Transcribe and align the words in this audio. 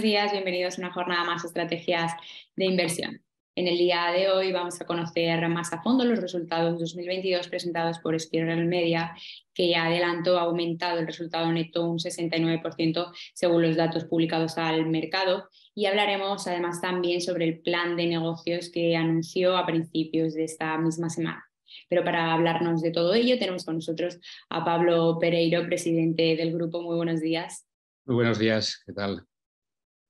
Buenos 0.00 0.12
días, 0.12 0.32
bienvenidos 0.32 0.78
a 0.78 0.80
una 0.80 0.92
jornada 0.94 1.24
más 1.24 1.42
de 1.42 1.48
estrategias 1.48 2.14
de 2.56 2.64
inversión. 2.64 3.22
En 3.54 3.68
el 3.68 3.76
día 3.76 4.06
de 4.12 4.30
hoy 4.30 4.50
vamos 4.50 4.80
a 4.80 4.86
conocer 4.86 5.46
más 5.50 5.74
a 5.74 5.82
fondo 5.82 6.06
los 6.06 6.18
resultados 6.18 6.80
2022 6.80 7.48
presentados 7.48 7.98
por 7.98 8.18
Spiral 8.18 8.64
Media, 8.64 9.14
que 9.52 9.68
ya 9.68 9.84
adelantó 9.84 10.38
ha 10.38 10.44
aumentado 10.44 11.00
el 11.00 11.06
resultado 11.06 11.52
neto 11.52 11.86
un 11.86 11.98
69% 11.98 13.12
según 13.34 13.60
los 13.60 13.76
datos 13.76 14.06
publicados 14.06 14.56
al 14.56 14.86
mercado. 14.86 15.50
Y 15.74 15.84
hablaremos 15.84 16.46
además 16.46 16.80
también 16.80 17.20
sobre 17.20 17.44
el 17.44 17.60
plan 17.60 17.94
de 17.94 18.06
negocios 18.06 18.70
que 18.70 18.96
anunció 18.96 19.54
a 19.54 19.66
principios 19.66 20.32
de 20.32 20.44
esta 20.44 20.78
misma 20.78 21.10
semana. 21.10 21.44
Pero 21.90 22.04
para 22.04 22.32
hablarnos 22.32 22.80
de 22.80 22.90
todo 22.90 23.12
ello 23.12 23.38
tenemos 23.38 23.66
con 23.66 23.74
nosotros 23.74 24.18
a 24.48 24.64
Pablo 24.64 25.18
Pereiro, 25.20 25.66
presidente 25.66 26.36
del 26.36 26.54
grupo. 26.54 26.80
Muy 26.80 26.96
buenos 26.96 27.20
días. 27.20 27.66
Muy 28.06 28.14
buenos 28.14 28.38
días, 28.38 28.82
¿qué 28.86 28.94
tal? 28.94 29.26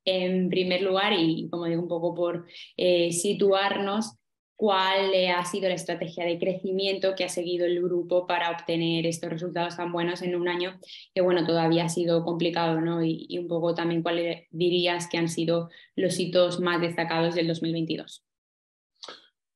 En 0.04 0.48
primer 0.48 0.82
lugar, 0.82 1.12
y 1.12 1.48
como 1.50 1.66
digo, 1.66 1.82
un 1.82 1.88
poco 1.88 2.14
por 2.14 2.46
eh, 2.76 3.12
situarnos, 3.12 4.16
cuál 4.60 5.14
ha 5.34 5.42
sido 5.46 5.70
la 5.70 5.74
estrategia 5.74 6.26
de 6.26 6.38
crecimiento 6.38 7.14
que 7.14 7.24
ha 7.24 7.30
seguido 7.30 7.64
el 7.64 7.80
grupo 7.80 8.26
para 8.26 8.50
obtener 8.50 9.06
estos 9.06 9.30
resultados 9.30 9.78
tan 9.78 9.90
buenos 9.90 10.20
en 10.20 10.36
un 10.36 10.48
año 10.48 10.78
que, 11.14 11.22
bueno, 11.22 11.46
todavía 11.46 11.86
ha 11.86 11.88
sido 11.88 12.22
complicado, 12.24 12.78
¿no? 12.78 13.02
Y, 13.02 13.38
un 13.38 13.48
poco 13.48 13.74
también 13.74 14.02
cuáles 14.02 14.42
dirías 14.50 15.08
que 15.08 15.16
han 15.16 15.30
sido 15.30 15.70
los 15.96 16.20
hitos 16.20 16.60
más 16.60 16.78
destacados 16.78 17.34
del 17.36 17.46
2022. 17.46 18.22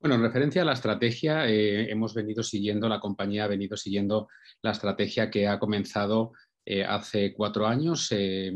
Bueno, 0.00 0.14
en 0.14 0.22
referencia 0.22 0.62
a 0.62 0.64
la 0.64 0.72
estrategia, 0.72 1.50
eh, 1.50 1.90
hemos 1.90 2.14
venido 2.14 2.42
siguiendo, 2.42 2.88
la 2.88 3.00
compañía 3.00 3.44
ha 3.44 3.48
venido 3.48 3.76
siguiendo 3.76 4.28
la 4.62 4.70
estrategia 4.70 5.30
que 5.30 5.48
ha 5.48 5.58
comenzado 5.58 6.32
eh, 6.66 6.82
hace 6.82 7.34
cuatro 7.34 7.66
años 7.66 8.08
eh, 8.10 8.50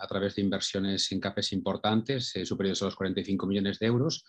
a 0.00 0.06
través 0.06 0.36
de 0.36 0.42
inversiones 0.42 1.10
en 1.10 1.18
CAPES 1.18 1.52
importantes, 1.52 2.36
eh, 2.36 2.46
superiores 2.46 2.80
a 2.82 2.86
los 2.86 2.94
45 2.96 3.46
millones 3.46 3.78
de 3.80 3.86
euros. 3.86 4.24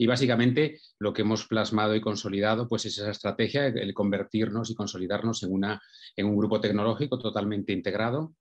Y 0.00 0.06
básicamente 0.06 0.80
lo 1.00 1.12
que 1.12 1.22
hemos 1.22 1.48
plasmado 1.48 1.96
y 1.96 2.00
consolidado 2.00 2.68
pues, 2.68 2.86
es 2.86 2.98
esa 2.98 3.10
estrategia, 3.10 3.66
el 3.66 3.94
convertirnos 3.94 4.70
y 4.70 4.76
consolidarnos 4.76 5.42
en, 5.42 5.52
una, 5.52 5.82
en 6.16 6.26
un 6.26 6.36
grupo 6.36 6.60
tecnológico 6.60 7.18
totalmente 7.18 7.72
integrado 7.72 8.34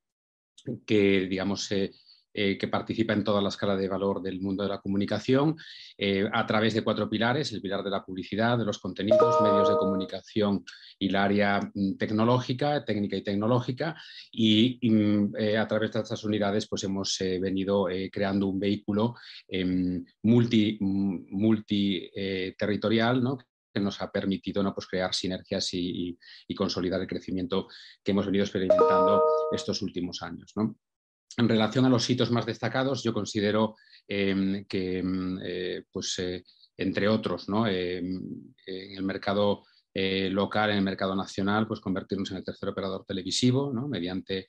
que, 0.86 1.28
digamos, 1.28 1.72
eh, 2.40 2.56
que 2.56 2.68
participa 2.68 3.14
en 3.14 3.24
toda 3.24 3.42
la 3.42 3.50
escala 3.50 3.76
de 3.76 3.90
valor 3.90 4.22
del 4.22 4.40
mundo 4.40 4.62
de 4.62 4.70
la 4.70 4.80
comunicación 4.80 5.56
eh, 5.98 6.30
a 6.32 6.46
través 6.46 6.76
de 6.76 6.84
cuatro 6.84 7.10
pilares, 7.10 7.52
el 7.52 7.64
pilar 7.64 7.84
de 7.84 7.90
la 7.90 8.06
publicidad, 8.06 8.60
de 8.60 8.64
los 8.64 8.78
contenidos, 8.78 9.42
medios 9.42 9.68
de 9.68 9.76
comunicación 9.76 10.64
y 11.00 11.10
la 11.10 11.24
área 11.24 11.60
mm, 11.74 11.98
tecnológica, 11.98 12.86
técnica 12.86 13.16
y 13.16 13.24
tecnológica. 13.24 14.00
Y, 14.32 14.78
mm, 14.88 15.36
eh, 15.36 15.58
a 15.58 15.68
través 15.68 15.92
de 15.92 16.02
estas 16.02 16.24
unidades 16.26 16.68
pues 16.68 16.84
hemos 16.84 17.18
venido 17.20 17.88
creando 18.12 18.46
un 18.46 18.60
vehículo 18.60 19.16
em, 19.48 20.06
multi, 20.22 20.78
mm, 20.80 21.36
multiterritorial 21.36 23.24
¿no? 23.24 23.40
que 23.74 23.80
nos 23.80 24.00
ha 24.00 24.12
permitido 24.12 24.62
¿no? 24.62 24.76
pues 24.76 24.86
crear 24.86 25.12
sinergias 25.16 25.70
y, 25.74 26.16
consolidar 26.56 27.02
el 27.02 27.08
crecimiento 27.08 27.68
que 28.04 28.12
hemos 28.12 28.28
venido 28.28 28.44
experimentando 28.44 29.24
estos 29.52 29.82
últimos 29.82 30.22
años. 30.22 30.54
En 31.38 31.48
relación 31.48 31.86
a 31.86 31.90
los 31.90 32.10
hitos 32.10 32.32
más 32.32 32.46
destacados, 32.46 33.04
yo 33.04 33.14
considero 33.14 33.76
em, 34.08 34.66
que, 34.66 34.98
em, 34.98 35.40
eh, 35.44 35.84
pues, 35.92 36.18
eh, 36.20 36.44
entre 36.76 37.08
otros, 37.08 37.48
¿no? 37.48 37.68
Em, 37.68 38.20
en 38.66 38.98
el 38.98 39.04
mercado 39.04 39.64
eh, 40.00 40.30
local, 40.30 40.70
en 40.70 40.78
el 40.78 40.84
mercado 40.84 41.16
nacional, 41.16 41.66
pues 41.66 41.80
convertirnos 41.80 42.30
en 42.30 42.38
el 42.38 42.44
tercer 42.44 42.70
operador 42.70 43.04
televisivo, 43.04 43.74
¿no? 43.74 43.88
mediante 43.88 44.48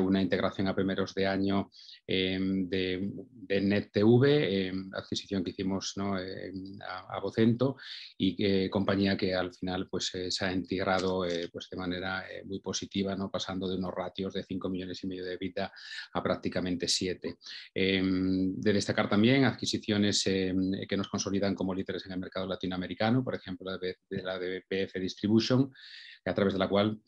una 0.00 0.20
integración 0.20 0.66
a 0.66 0.74
primeros 0.74 1.14
de 1.14 1.26
año 1.26 1.70
de, 2.04 3.10
de 3.30 3.60
NetTV, 3.60 4.96
adquisición 4.96 5.44
que 5.44 5.50
hicimos 5.50 5.94
a, 5.96 7.20
Vocento 7.20 7.76
y 8.18 8.68
compañía 8.68 9.16
que 9.16 9.34
al 9.34 9.54
final 9.54 9.88
pues, 9.88 10.10
se 10.28 10.44
ha 10.44 10.52
integrado 10.52 11.24
pues, 11.52 11.68
de 11.70 11.76
manera 11.76 12.24
muy 12.44 12.60
positiva, 12.60 13.14
¿no? 13.14 13.30
pasando 13.30 13.68
de 13.68 13.76
unos 13.76 13.94
ratios 13.94 14.34
de 14.34 14.42
5 14.42 14.68
millones 14.68 15.02
y 15.04 15.06
medio 15.06 15.24
de 15.24 15.36
vida 15.36 15.72
a 16.12 16.22
prácticamente 16.22 16.88
7. 16.88 17.36
de 17.72 18.72
destacar 18.72 19.08
también 19.08 19.44
adquisiciones 19.44 20.24
que 20.24 20.96
nos 20.96 21.08
consolidan 21.08 21.54
como 21.54 21.72
líderes 21.72 22.04
en 22.06 22.12
el 22.12 22.18
mercado 22.18 22.48
latinoamericano, 22.48 23.22
por 23.22 23.36
ejemplo, 23.36 23.70
la 23.70 23.78
de, 23.78 23.96
la 24.10 24.38
de 24.38 24.64
Distribution, 24.94 25.72
a 26.24 26.34
través 26.34 26.54
de 26.54 26.58
la 26.58 26.68
cual 26.68 27.00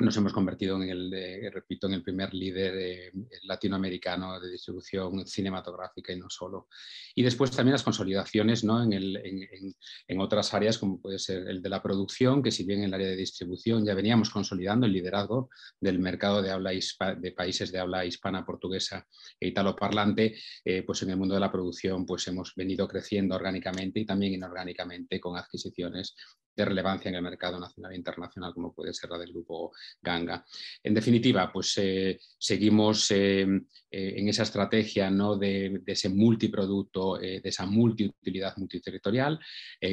nos 0.00 0.16
hemos 0.16 0.32
convertido 0.32 0.82
en 0.82 0.88
el, 0.88 1.52
repito, 1.52 1.86
en 1.86 1.94
el 1.94 2.02
primer 2.02 2.34
líder 2.34 2.74
eh, 2.76 3.12
latinoamericano 3.44 4.40
de 4.40 4.50
distribución 4.50 5.26
cinematográfica 5.26 6.12
y 6.12 6.18
no 6.18 6.28
solo. 6.28 6.68
Y 7.14 7.22
después 7.22 7.52
también 7.52 7.72
las 7.74 7.84
consolidaciones 7.84 8.64
¿no? 8.64 8.82
en, 8.82 8.92
en, 8.92 10.20
otras 10.20 10.52
áreas, 10.52 10.78
como 10.78 11.00
puede 11.00 11.18
ser 11.18 11.48
el 11.48 11.62
de 11.62 11.68
la 11.68 11.82
producción, 11.82 12.42
que 12.42 12.50
si 12.50 12.64
bien 12.64 12.80
en 12.80 12.86
el 12.86 12.94
área 12.94 13.08
de 13.08 13.16
distribución 13.16 13.84
ya 13.84 13.94
veníamos 13.94 14.30
consolidando 14.30 14.86
el 14.86 14.92
liderazgo 14.92 15.48
del 15.80 16.00
mercado 16.00 16.42
de, 16.42 16.50
habla 16.50 16.72
de 16.72 17.32
países 17.32 17.70
de 17.70 17.78
habla 17.78 18.04
hispana, 18.04 18.44
portuguesa 18.44 19.06
e 19.38 19.48
italoparlante, 19.48 20.36
eh, 20.64 20.82
pues 20.82 21.02
en 21.02 21.10
el 21.10 21.16
mundo 21.16 21.34
de 21.34 21.40
la 21.40 21.52
producción 21.52 22.04
pues 22.04 22.26
hemos 22.26 22.54
venido 22.56 22.88
creciendo 22.88 23.36
orgánicamente 23.36 24.00
y 24.00 24.06
también 24.06 24.34
inorgánicamente 24.34 25.20
con 25.20 25.36
adquisiciones 25.36 26.16
de 26.56 26.64
relevancia 26.64 27.08
en 27.08 27.16
el 27.16 27.22
mercado 27.22 27.58
nacional 27.58 27.92
e 27.92 27.96
internacional, 27.96 28.52
como 28.54 28.72
puede 28.72 28.94
ser 28.94 29.10
la 29.10 29.18
del 29.18 29.32
grupo 29.32 29.72
Ganga. 30.00 30.44
En 30.82 30.94
definitiva, 30.94 31.50
pues 31.52 31.74
eh, 31.78 32.18
seguimos 32.38 33.10
eh, 33.10 33.42
eh, 33.90 34.14
en 34.16 34.28
esa 34.28 34.44
estrategia 34.44 35.10
¿no? 35.10 35.36
de, 35.36 35.82
ese 35.86 36.08
multiproducto, 36.08 37.18
de 37.18 37.40
esa 37.42 37.66
multiutilidad 37.66 38.56
multiterritorial, 38.56 39.38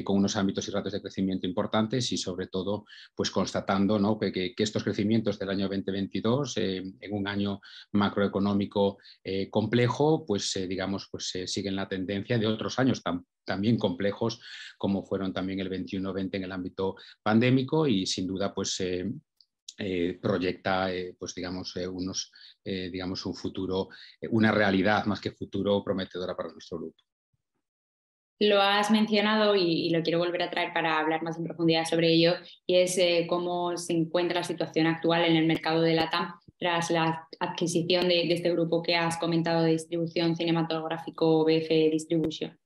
con 0.04 0.18
unos 0.18 0.36
ámbitos 0.36 0.68
y 0.68 0.72
ratos 0.72 0.94
de 0.94 1.02
crecimiento 1.02 1.48
importantes 1.48 2.12
y 2.12 2.18
sobre 2.18 2.48
todo 2.48 2.86
pues 3.16 3.32
constatando 3.32 4.00
¿no? 4.00 4.18
que, 4.20 4.54
estos 4.58 4.84
crecimientos 4.84 5.40
del 5.40 5.50
año 5.50 5.68
2022, 5.68 6.58
en 6.58 6.96
un 7.12 7.28
año 7.28 7.62
macroeconómico 7.94 8.98
complejo, 9.50 10.26
pues 10.26 10.54
digamos, 10.68 11.08
pues 11.10 11.32
siguen 11.46 11.76
la 11.76 11.88
tendencia 11.88 12.38
de 12.38 12.48
otros 12.48 12.78
años 12.80 13.02
también 13.44 13.78
complejos 13.78 14.41
como 14.78 15.03
fueron 15.03 15.34
también 15.34 15.59
el 15.59 15.69
21-20 15.69 16.29
en 16.34 16.44
el 16.44 16.52
ámbito 16.52 16.96
pandémico 17.22 17.88
y 17.88 18.06
sin 18.06 18.28
duda 18.28 18.53
pues 18.53 18.79
eh, 18.79 19.12
eh, 19.78 20.19
proyecta 20.22 20.94
eh, 20.94 21.16
pues 21.18 21.34
digamos 21.34 21.75
unos 21.75 22.31
digamos 22.63 23.25
un 23.25 23.34
futuro 23.34 23.90
una 24.30 24.51
realidad 24.51 25.06
más 25.06 25.19
que 25.19 25.31
futuro 25.31 25.84
prometedora 25.84 26.35
para 26.35 26.51
nuestro 26.51 26.78
grupo. 26.78 26.97
Lo 28.40 28.59
has 28.59 28.90
mencionado 28.90 29.56
y, 29.56 29.91
lo 29.91 30.01
quiero 30.01 30.18
volver 30.18 30.41
a 30.41 30.50
traer 30.50 30.74
para 30.74 31.00
hablar 31.00 31.22
más 31.22 31.38
en 31.38 31.44
profundidad 31.44 31.85
sobre 31.85 32.12
ello, 32.12 32.34
y 32.66 32.78
es 32.78 33.00
cómo 33.28 33.78
se 33.78 33.94
encuentra 33.94 34.40
la 34.40 34.44
situación 34.44 34.88
actual 34.88 35.25
en 35.25 35.35
el 35.35 35.46
mercado 35.46 35.81
de 35.81 35.94
la 35.94 36.09
TAM 36.09 36.34
tras 36.62 36.91
la 36.91 37.28
adquisición 37.40 38.07
de, 38.07 38.31
este 38.31 38.51
grupo 38.51 38.84
que 38.84 38.96
has 38.96 39.18
comentado 39.18 39.63
de 39.63 39.72
distribución 39.72 40.35
cinematográfico 40.35 41.44
BF 41.44 41.69
Distribution. 41.91 42.61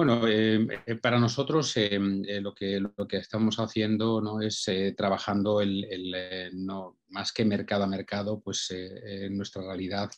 Bueno, 0.00 0.26
eh, 0.26 0.66
eh, 0.86 0.94
para 0.94 1.20
nosotros 1.20 1.76
eh, 1.76 1.98
lo, 2.40 2.54
que, 2.54 2.80
lo 2.80 3.06
que 3.06 3.18
estamos 3.18 3.58
haciendo 3.58 4.22
¿no? 4.22 4.40
es 4.40 4.64
trabajando 4.96 5.60
el, 5.60 6.50
no, 6.54 6.99
más 7.10 7.32
que 7.32 7.44
mercado 7.44 7.84
a 7.84 7.86
mercado, 7.86 8.40
pues 8.40 8.70
en 8.70 9.36
nuestra 9.36 9.62
realidad 9.62 10.10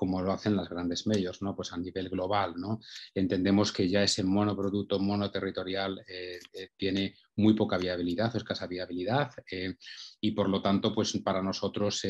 como 0.00 0.22
lo 0.22 0.32
hacen 0.32 0.56
las 0.56 0.70
grandes 0.70 1.06
medios, 1.06 1.42
¿no? 1.42 1.54
pues 1.54 1.74
a 1.74 1.76
nivel 1.76 2.08
global. 2.08 2.54
¿no? 2.56 2.80
Entendemos 3.14 3.70
que 3.70 3.86
ya 3.86 4.02
ese 4.02 4.24
monoproducto 4.24 4.98
monoterritorial 4.98 6.02
eh, 6.08 6.38
eh, 6.54 6.70
tiene 6.74 7.16
muy 7.36 7.52
poca 7.52 7.76
viabilidad 7.76 8.34
o 8.34 8.38
escasa 8.38 8.66
viabilidad 8.66 9.30
eh, 9.52 9.74
y 10.18 10.30
por 10.30 10.48
lo 10.48 10.62
tanto 10.62 10.94
pues 10.94 11.12
para 11.22 11.42
nosotros 11.42 12.00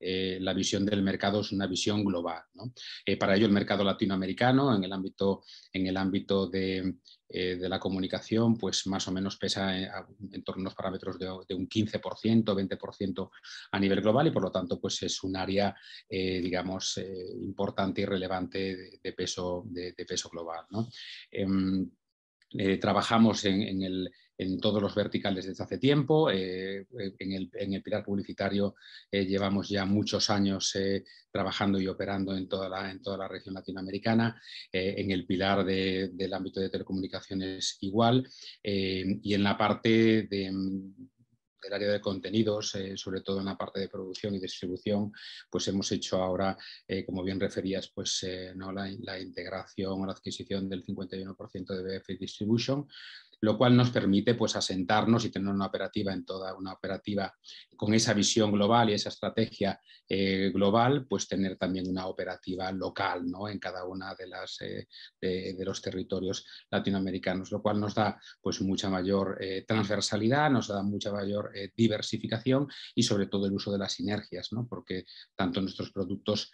la 0.00 0.52
visión 0.52 0.84
del 0.84 1.02
mercado 1.02 1.42
es 1.42 1.52
una 1.52 1.68
visión 1.68 2.04
global. 2.04 2.42
para 3.20 3.36
ello 3.36 3.46
el 3.46 3.52
mercado 3.52 3.84
latinoamericano 3.84 4.74
en 4.74 4.82
el 4.82 4.92
ámbito, 4.92 5.44
en 5.72 5.86
el 5.86 5.96
ámbito 5.96 6.48
de, 6.48 6.96
eh, 7.30 7.56
de 7.56 7.68
la 7.68 7.78
comunicación, 7.78 8.56
pues 8.56 8.86
más 8.86 9.06
o 9.08 9.12
menos 9.12 9.36
pesa 9.36 9.76
en, 9.76 10.42
torno 10.42 10.60
a 10.60 10.62
unos 10.62 10.74
parámetros 10.74 11.18
de, 11.18 11.54
un 11.54 11.68
15%, 11.68 12.44
20% 12.44 13.30
a 13.72 13.78
nivel 13.78 14.00
global 14.00 14.26
y 14.26 14.30
por 14.30 14.42
lo 14.42 14.50
tanto 14.50 14.80
pues 14.80 15.02
es 15.02 15.22
un 15.22 15.36
área, 15.36 15.76
eh, 16.08 16.40
digamos, 16.40 16.96
eh, 16.96 17.26
importante 17.42 18.00
y 18.00 18.04
relevante 18.06 18.98
de, 19.02 19.12
peso, 19.12 19.64
de, 19.66 19.92
peso 20.06 20.30
global. 20.30 20.64
Em, 22.50 22.78
trabajamos 22.80 23.44
en 23.44 23.82
el 23.82 24.10
en 24.38 24.60
todos 24.60 24.80
los 24.80 24.94
verticales 24.94 25.46
desde 25.46 25.64
hace 25.64 25.78
tiempo. 25.78 26.30
Eh, 26.30 26.86
en, 27.18 27.32
el, 27.74 27.82
pilar 27.82 28.04
publicitario 28.04 28.76
eh, 29.10 29.26
llevamos 29.26 29.68
ya 29.68 29.84
muchos 29.84 30.30
años 30.30 30.74
eh, 30.76 31.04
trabajando 31.30 31.80
y 31.80 31.88
operando 31.88 32.36
en 32.36 32.48
toda 32.48 32.68
la, 32.68 32.90
en 32.90 33.02
toda 33.02 33.18
la 33.18 33.28
región 33.28 33.54
latinoamericana. 33.54 34.40
en 34.72 35.10
el 35.10 35.26
pilar 35.26 35.64
del 35.64 36.32
ámbito 36.32 36.60
de 36.60 36.70
telecomunicaciones 36.70 37.78
igual. 37.80 38.26
y 38.62 39.34
en 39.34 39.42
la 39.42 39.58
parte 39.58 40.22
de 40.30 40.52
del 41.62 41.72
área 41.72 41.92
de 41.92 42.00
contenidos, 42.00 42.74
eh, 42.74 42.96
sobre 42.96 43.20
todo 43.20 43.40
en 43.40 43.46
la 43.46 43.56
parte 43.56 43.80
de 43.80 43.88
producción 43.88 44.34
y 44.34 44.40
distribución, 44.40 45.12
pues 45.50 45.68
hemos 45.68 45.90
hecho 45.92 46.22
ahora, 46.22 46.56
eh, 46.86 47.04
como 47.04 47.22
bien 47.22 47.40
referías, 47.40 47.88
pues 47.88 48.26
¿no? 48.54 48.72
la, 48.72 49.18
integración 49.20 50.00
o 50.00 50.06
la 50.06 50.12
adquisición 50.12 50.68
del 50.68 50.84
51% 50.84 51.66
de 51.74 51.98
BF 51.98 52.18
Distribution, 52.18 52.88
lo 53.40 53.56
cual 53.56 53.76
nos 53.76 53.90
permite 53.90 54.34
pues, 54.34 54.56
asentarnos 54.56 55.24
y 55.24 55.30
tener 55.30 55.52
una 55.52 55.66
operativa 55.66 56.12
en 56.12 56.24
toda 56.24 56.54
una 56.56 56.72
operativa 56.72 57.32
con 57.76 57.94
esa 57.94 58.12
visión 58.12 58.50
global 58.50 58.90
y 58.90 58.94
esa 58.94 59.08
estrategia 59.08 59.80
eh, 60.08 60.50
global, 60.54 61.06
pues 61.06 61.28
tener 61.28 61.56
también 61.56 61.86
una 61.86 62.06
operativa 62.06 62.72
local 62.72 63.30
¿no? 63.30 63.48
en 63.48 63.58
cada 63.58 63.84
una 63.84 64.14
de, 64.14 64.26
eh, 65.20 65.54
de, 65.54 65.64
los 65.64 65.82
territorios 65.82 66.46
latinoamericanos, 66.70 67.52
lo 67.52 67.60
cual 67.60 67.78
nos 67.78 67.94
da 67.94 68.18
pues, 68.40 68.60
mucha 68.62 68.88
mayor 68.88 69.36
eh, 69.40 69.64
transversalidad, 69.68 70.50
nos 70.50 70.68
da 70.68 70.82
mucha 70.82 71.12
mayor 71.12 71.52
diversificación 71.76 72.68
y 72.94 73.02
sobre 73.02 73.26
todo 73.26 73.46
el 73.46 73.52
uso 73.52 73.70
de 73.70 73.78
las 73.78 73.92
sinergias, 73.92 74.50
¿no? 74.52 74.66
porque 74.66 75.04
tanto 75.36 75.60
nuestros 75.60 75.92
productos 75.92 76.50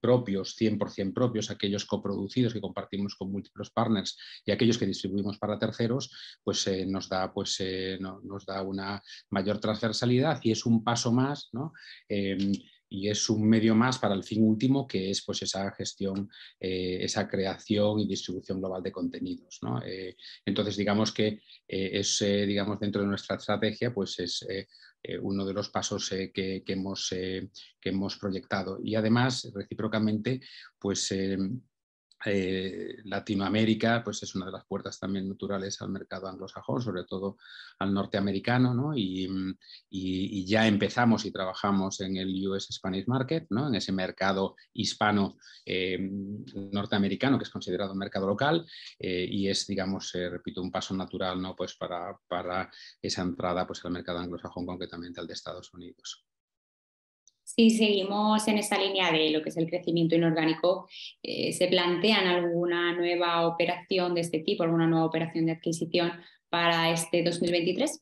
propios, 0.00 0.56
100% 0.56 1.12
propios, 1.12 1.50
aquellos 1.50 1.84
coproducidos 1.84 2.52
que 2.52 2.60
compartimos 2.60 3.16
con 3.16 3.32
múltiples 3.32 3.70
partners 3.70 4.16
y 4.44 4.52
aquellos 4.52 4.78
que 4.78 4.86
distribuimos 4.86 5.38
para 5.38 5.58
terceros, 5.68 6.10
pues 6.42 6.66
eh, 6.66 6.86
nos, 6.86 7.08
da, 7.08 7.32
pues, 7.32 7.56
eh, 7.60 7.98
nos 8.00 8.46
da 8.46 8.62
una 8.62 9.02
mayor 9.30 9.58
transversalidad 9.58 10.40
y 10.42 10.52
es 10.52 10.64
un 10.66 10.82
paso 10.82 11.12
más, 11.12 11.50
em, 12.08 12.52
y 12.90 13.10
es 13.10 13.28
un 13.28 13.46
medio 13.46 13.74
más 13.74 13.98
para 13.98 14.14
el 14.14 14.24
fin 14.24 14.42
último 14.42 14.86
que 14.88 15.10
es 15.10 15.22
pues 15.22 15.42
esa 15.42 15.70
gestión, 15.72 16.30
eh, 16.58 16.98
esa 17.02 17.28
creación 17.28 18.00
y 18.00 18.06
distribución 18.06 18.60
global 18.60 18.82
de 18.82 18.92
contenidos. 18.92 19.60
entonces 20.46 20.76
digamos 20.76 21.12
que 21.12 21.42
es 21.66 22.18
digamos 22.20 22.80
dentro 22.80 23.02
de 23.02 23.08
nuestra 23.08 23.36
estrategia 23.36 23.92
pues 23.92 24.18
es 24.20 24.46
uno 25.20 25.44
de 25.44 25.52
los 25.52 25.68
pasos 25.68 26.08
que, 26.08 26.62
hemos, 26.66 27.10
que 27.10 27.50
hemos 27.90 28.16
proyectado 28.16 28.78
y 28.82 28.94
además 28.94 29.52
recíprocamente 29.54 30.40
pues 30.80 31.12
em, 31.12 31.60
eh, 32.26 32.96
Latinoamérica 33.04 34.02
pues 34.02 34.22
es 34.22 34.34
una 34.34 34.46
de 34.46 34.52
las 34.52 34.64
puertas 34.64 34.98
también 34.98 35.28
naturales 35.28 35.80
al 35.80 35.90
mercado 35.90 36.26
anglosajón, 36.26 36.82
sobre 36.82 37.04
todo 37.04 37.36
al 37.78 37.94
norteamericano, 37.94 38.74
¿no? 38.74 38.92
y, 38.96 39.28
ya 40.46 40.66
empezamos 40.66 41.26
y 41.26 41.30
trabajamos 41.30 42.00
en 42.00 42.16
el 42.16 42.48
US 42.48 42.68
Spanish 42.72 43.06
Market, 43.06 43.46
¿no? 43.50 43.68
en 43.68 43.74
ese 43.74 43.92
mercado 43.92 44.56
hispano 44.72 45.36
eh, 45.66 45.98
norteamericano 46.72 47.38
que 47.38 47.44
es 47.44 47.50
considerado 47.50 47.92
un 47.92 47.98
mercado 47.98 48.26
local 48.26 48.66
eh, 48.98 49.26
y 49.30 49.48
es, 49.48 49.66
digamos, 49.66 50.12
repito, 50.12 50.62
un 50.62 50.72
paso 50.72 50.94
natural 50.94 51.40
¿no? 51.40 51.54
pues 51.54 51.76
para, 51.76 52.18
para 52.26 52.70
esa 53.02 53.22
entrada 53.22 53.66
pues, 53.66 53.84
al 53.84 53.92
mercado 53.92 54.18
anglosajón, 54.18 54.66
concretamente 54.66 55.20
al 55.20 55.26
de 55.26 55.34
Estados 55.34 55.72
Unidos. 55.74 56.28
Si 57.58 57.70
seguimos 57.70 58.46
en 58.46 58.58
esa 58.58 58.78
línea 58.78 59.10
de 59.10 59.30
lo 59.30 59.42
que 59.42 59.48
es 59.48 59.56
el 59.56 59.68
crecimiento 59.68 60.14
inorgánico, 60.14 60.88
eh, 61.24 61.52
¿se 61.52 61.66
plantean 61.66 62.28
alguna 62.28 62.94
nueva 62.94 63.48
operación 63.48 64.14
de 64.14 64.20
este 64.20 64.38
tipo, 64.38 64.62
alguna 64.62 64.86
nueva 64.86 65.06
operación 65.06 65.46
de 65.46 65.52
adquisición 65.52 66.12
para 66.50 66.92
este 66.92 67.24
2023? 67.24 68.00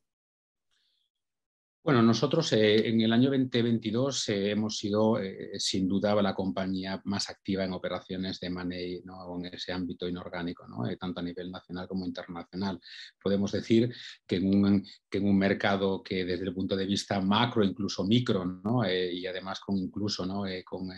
Bueno, 1.87 2.03
nosotros 2.03 2.53
eh, 2.53 2.89
en 2.89 3.01
el 3.01 3.13
año 3.13 3.31
2022 3.31 4.31
eh, 4.31 4.51
hemos 4.51 4.77
sido 4.77 5.21
eh, 5.21 5.53
sin 5.61 5.87
duda 5.87 6.21
la 6.21 6.35
compañía 6.35 7.01
más 7.05 7.31
activa 7.31 7.63
en 7.65 7.73
operaciones 7.75 8.41
de 8.41 8.51
money 8.51 9.03
¿no? 9.05 9.37
en 9.37 9.55
ese 9.55 9.71
ámbito 9.71 10.09
inorgánico, 10.09 10.67
¿no? 10.67 10.83
tanto 10.97 11.21
a 11.21 11.23
nivel 11.23 11.49
nacional 11.49 11.87
como 11.87 12.05
internacional. 12.05 12.81
Podemos 13.23 13.53
decir 13.53 13.95
que 14.27 14.35
en, 14.35 14.49
un, 14.49 14.85
que 15.09 15.19
en, 15.19 15.29
un, 15.29 15.39
mercado 15.39 16.03
que 16.03 16.25
desde 16.25 16.47
el 16.47 16.55
punto 16.55 16.75
de 16.75 16.87
vista 16.87 17.21
macro, 17.21 17.63
incluso 17.63 18.03
micro, 18.03 18.45
y 18.91 19.25
además 19.25 19.61
con 19.61 19.77
incluso 19.77 20.27
¿no? 20.27 20.43
con 20.65 20.89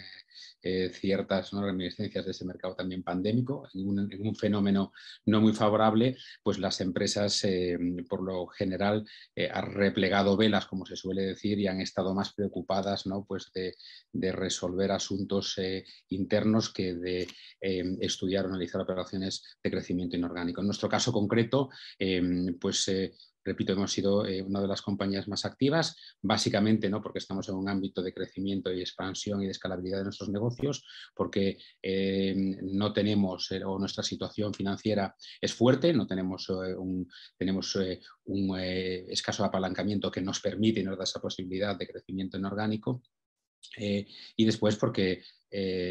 eh, 0.62 0.90
ciertas 0.92 1.52
reminiscencias 1.52 2.24
de 2.24 2.30
ese 2.32 2.44
mercado 2.44 2.74
también 2.74 3.02
pandémico, 3.02 3.68
en 3.74 4.26
un, 4.26 4.36
fenómeno 4.36 4.92
no 5.26 5.40
muy 5.40 5.52
favorable, 5.52 6.16
pues 6.42 6.58
las 6.58 6.80
empresas 6.80 7.44
eh, 7.44 7.78
por 8.08 8.22
lo 8.22 8.46
general 8.48 9.06
eh, 9.34 9.48
han 9.52 9.72
replegado 9.72 10.36
velas, 10.36 10.66
como 10.66 10.84
se 10.84 10.96
suele 10.96 11.22
decir, 11.22 11.58
y 11.58 11.66
han 11.66 11.80
estado 11.80 12.14
más 12.14 12.34
preocupadas 12.34 13.06
¿no? 13.06 13.24
pues 13.24 13.50
de, 13.52 13.74
resolver 14.32 14.90
asuntos 14.92 15.56
internos 16.08 16.72
que 16.72 16.94
de 16.94 17.26
estudiar 17.60 18.44
o 18.44 18.48
analizar 18.48 18.80
operaciones 18.80 19.42
de 19.62 19.70
crecimiento 19.70 20.16
inorgánico. 20.16 20.60
En 20.60 20.66
nuestro 20.66 20.88
caso 20.88 21.12
concreto, 21.12 21.70
pues 22.60 22.90
Repito, 23.48 23.72
hemos 23.72 23.90
sido 23.90 24.26
eh, 24.26 24.42
una 24.42 24.60
de 24.60 24.68
las 24.68 24.82
compañías 24.82 25.26
más 25.26 25.46
activas, 25.46 25.96
básicamente 26.20 26.90
¿no? 26.90 27.00
porque 27.00 27.18
estamos 27.18 27.48
en 27.48 27.54
un 27.54 27.66
ámbito 27.66 28.02
de 28.02 28.12
crecimiento 28.12 28.70
y 28.70 28.82
expansión 28.82 29.40
y 29.40 29.46
de 29.46 29.52
escalabilidad 29.52 29.98
de 29.98 30.04
nuestros 30.04 30.28
negocios, 30.28 30.84
porque 31.14 31.56
eh, 31.82 32.34
no 32.60 32.92
tenemos 32.92 33.50
eh, 33.52 33.64
o 33.64 33.78
nuestra 33.78 34.04
situación 34.04 34.52
financiera 34.52 35.16
es 35.40 35.54
fuerte, 35.54 35.94
no 35.94 36.06
tenemos 36.06 36.50
un, 36.50 37.08
tenemos, 37.38 37.78
un 38.26 38.58
escaso 38.58 39.46
apalancamiento 39.46 40.10
que 40.10 40.20
nos 40.20 40.40
permite 40.40 40.80
y 40.80 40.84
nos 40.84 40.98
da 40.98 41.04
esa 41.04 41.20
posibilidad 41.20 41.74
de 41.74 41.88
crecimiento 41.88 42.36
inorgánico. 42.36 43.02
Y 43.76 44.44
después 44.44 44.76
porque 44.76 45.22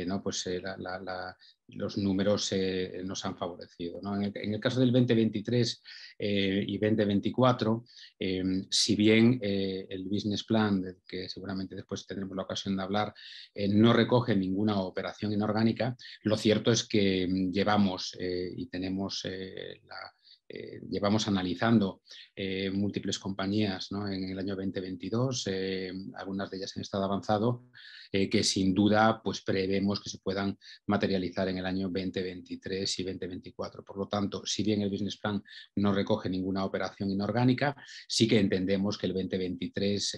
no, 0.06 0.22
pues, 0.22 0.46
la, 0.62 1.36
los 1.70 1.98
números 1.98 2.52
eh, 2.52 3.02
nos 3.04 3.26
han 3.26 3.38
favorecido. 3.38 4.00
En, 4.22 4.54
el, 4.54 4.60
caso 4.60 4.80
del 4.80 4.92
2023 4.92 5.84
eh, 6.20 6.64
y 6.66 6.78
2024, 6.78 7.86
eh, 8.20 8.44
si 8.70 8.96
bien 8.96 9.40
el 9.42 10.06
business 10.06 10.44
plan, 10.44 10.98
que 11.08 11.28
seguramente 11.28 11.76
después 11.76 12.06
tendremos 12.08 12.36
la 12.36 12.44
ocasión 12.44 12.78
de 12.78 12.84
hablar, 12.84 13.14
no 13.70 13.94
recoge 13.94 14.36
ninguna 14.36 14.80
operación 14.80 15.34
inorgánica, 15.34 15.96
lo 16.24 16.38
cierto 16.38 16.72
es 16.72 16.88
que 16.88 17.28
mm, 17.28 17.52
llevamos 17.52 18.18
y 18.20 18.68
tenemos 18.68 19.24
la, 19.26 20.14
llevamos 20.90 21.28
analizando 21.28 22.02
múltiples 22.74 23.20
compañías 23.20 23.90
en 23.92 24.24
el 24.24 24.40
año 24.40 24.56
2022, 24.56 25.50
algunas 26.16 26.50
de 26.50 26.58
ellas 26.58 26.74
han 26.76 26.82
estado 26.82 27.04
avanzado 27.04 27.64
eh, 28.12 28.30
que 28.30 28.44
sin 28.44 28.74
duda 28.74 29.22
pues, 29.22 29.42
prevemos 29.42 30.02
que 30.02 30.10
se 30.10 30.20
puedan 30.20 30.58
materializar 30.86 31.50
en 31.50 31.58
el 31.58 31.66
año 31.66 31.90
2023 31.90 33.00
y 33.00 33.04
2024. 33.04 33.84
Por 33.84 33.98
lo 33.98 34.08
tanto, 34.08 34.46
si 34.46 34.64
bien 34.64 34.82
el 34.82 34.90
business 34.90 35.18
plan 35.18 35.44
no 35.76 35.94
recoge 35.94 36.30
ninguna 36.30 36.64
operación 36.64 37.12
inorgánica, 37.12 37.76
sí 38.08 38.28
que 38.28 38.40
entendemos 38.40 38.98
que 38.98 39.08
el 39.08 39.14
2023 39.14 40.16